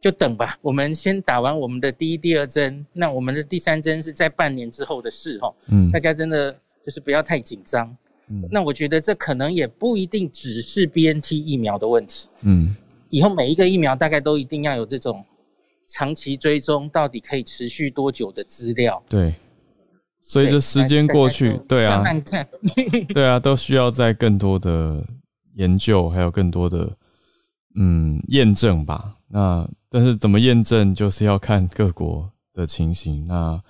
[0.00, 0.56] 就等吧。
[0.60, 5.52] 我们先打完我们的第一、第二针，那我们的第三针是在半年之后的事哈。
[5.68, 6.52] 嗯，大家真的
[6.84, 7.96] 就是不要太紧张。
[8.48, 12.28] 那我觉得这可能也不一定只是 B N T 疫苗的问题。
[12.42, 12.76] 嗯，
[13.08, 15.24] 以后每一个疫苗大概都一定要有这种
[15.88, 19.02] 长期追踪，到底可以持续多久的资料。
[19.08, 19.34] 对，
[20.20, 22.04] 随着时间过去，对啊，
[23.12, 25.04] 对啊，都需要在更多的
[25.54, 26.96] 研究，还有更多的
[27.74, 29.16] 嗯验证吧。
[29.26, 33.26] 那但是怎么验证，就是要看各国的情形。
[33.26, 33.60] 那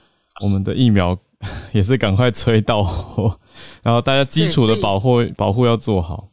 [0.42, 1.18] 我们的疫苗。
[1.72, 3.38] 也是赶快催到货，
[3.82, 6.28] 然后大家基础的保护保护要做好。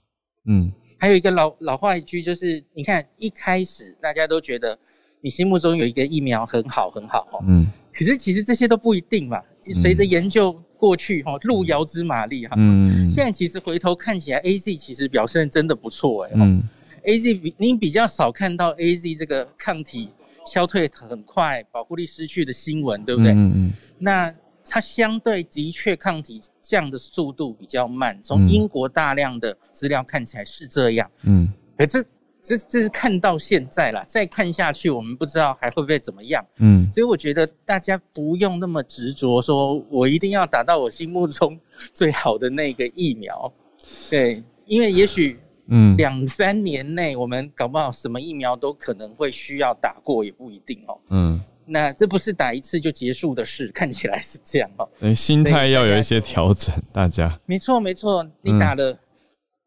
[0.46, 4.78] 嗯，还有一个老老话一句就是，你看一开始大家都觉得
[5.22, 9.42] 你心目中有一个疫苗很好很好哦，嗯，可是其实这些都不一定嘛。
[9.82, 16.64] 随着研究过去哈，路遥知马力哈，嗯，现在其实回头看起来，A Z 其实表现真的不错哎，嗯
[17.04, 20.10] ，A Z 比你比较少看到 A Z 这个抗体
[20.46, 23.32] 消退很快、保护力失去的新闻，对不对？
[23.32, 24.34] 嗯嗯，那。
[24.70, 31.10] 它相对的确抗体降的速度比较慢，从英国大量的资料看起来是这样。
[31.24, 32.04] 嗯，可，这
[32.44, 36.46] 这这是看到现在了，再看下去我们不知道还会不会怎么样。
[36.58, 41.60] 嗯，所以我觉得大家不用那么执着，说我一定要打到我心目中
[41.94, 43.52] 最好的那个疫苗。
[44.10, 50.98] 对，因为也许嗯两三年内我们搞不好什么疫苗都可能会需要打过，也不一定哦。
[51.10, 51.42] 嗯。
[51.70, 54.88] 那这不是打一次就结束的事，看起来是这样哦。
[55.00, 57.38] 对，心态要有一些调整，大家。
[57.46, 58.98] 没错，没错，你打了，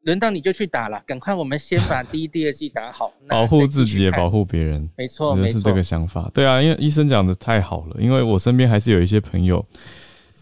[0.05, 4.89] 轮到你就去打了，赶快，我们先把第一、第二季打好， 保护自己也保护别人。
[4.97, 6.31] 没错，没错，是这个想法。
[6.33, 9.63] 对啊，因为医生讲的太好了，因为我身边还是有一些朋友，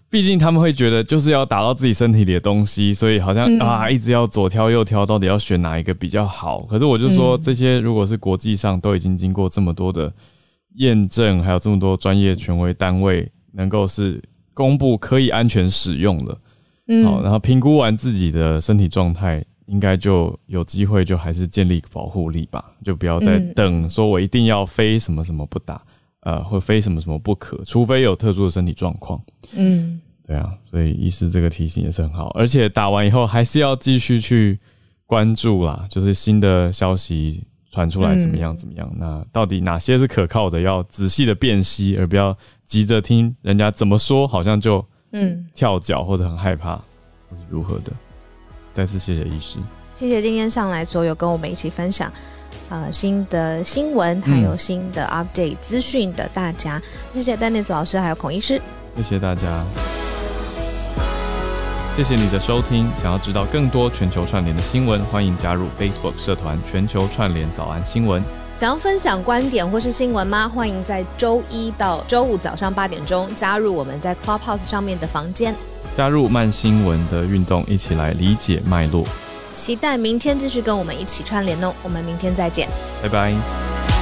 [0.09, 6.61] 毕竟他们会觉得就是要打到自己身体里的东西，所以好像啊一直要左挑右挑，到底要选哪一个比较好？
[6.67, 10.13] 可是我就说，这些如果是国际上都已经经过这么多的。
[10.75, 14.23] 验证还有这么多专业权威单位能够是
[14.55, 16.39] 公布可以安全使用的，
[16.87, 25.81] 嗯，好，然后评估完自己的身体状态，应该就有机会就还是建立保护力吧，就不要再等说我一定要非什么什么不打，
[26.21, 29.21] 呃，或非什么什么不可，除非有特殊的身体状况，
[29.55, 34.59] 嗯，对啊，所以医师这个提醒也是很好，而且打完以后还是要继续去
[35.07, 37.43] 关注啦，就是新的消息。
[37.71, 38.57] 传出来怎么样？
[38.57, 38.91] 怎么样？
[38.97, 40.61] 那到底哪些是可靠的？
[40.61, 47.93] 要仔细的辨析，而不要急着听人家怎么说，好像就嗯跳脚或者很害怕，或是如何的。
[48.73, 49.59] 再次谢谢医师，
[49.95, 52.13] 谢谢今天上来所有跟我们一起分享
[52.69, 56.81] 呃新的新闻还有新的 update 资讯的大家。
[57.13, 58.61] 谢谢丹尼斯老师还有孔医师，
[58.97, 59.65] 谢谢大家。
[61.99, 62.89] 谢谢你的收听。
[63.03, 68.23] 想要知道更多全球串联的新闻，欢迎加入 Facebook 社团“全球串联早安新闻”。
[68.55, 70.49] 想要分享观点或是新闻吗？
[70.49, 75.53] 欢迎在周一到周五早上八点钟加入我们在 Clubhouse 上面的房间，
[75.97, 79.05] 加入慢新闻的运动，一起来理解脉络。
[79.53, 81.75] 期待明天继续跟我们一起串联哦。
[81.83, 82.69] 我们明天再见，
[83.03, 83.98] 拜拜。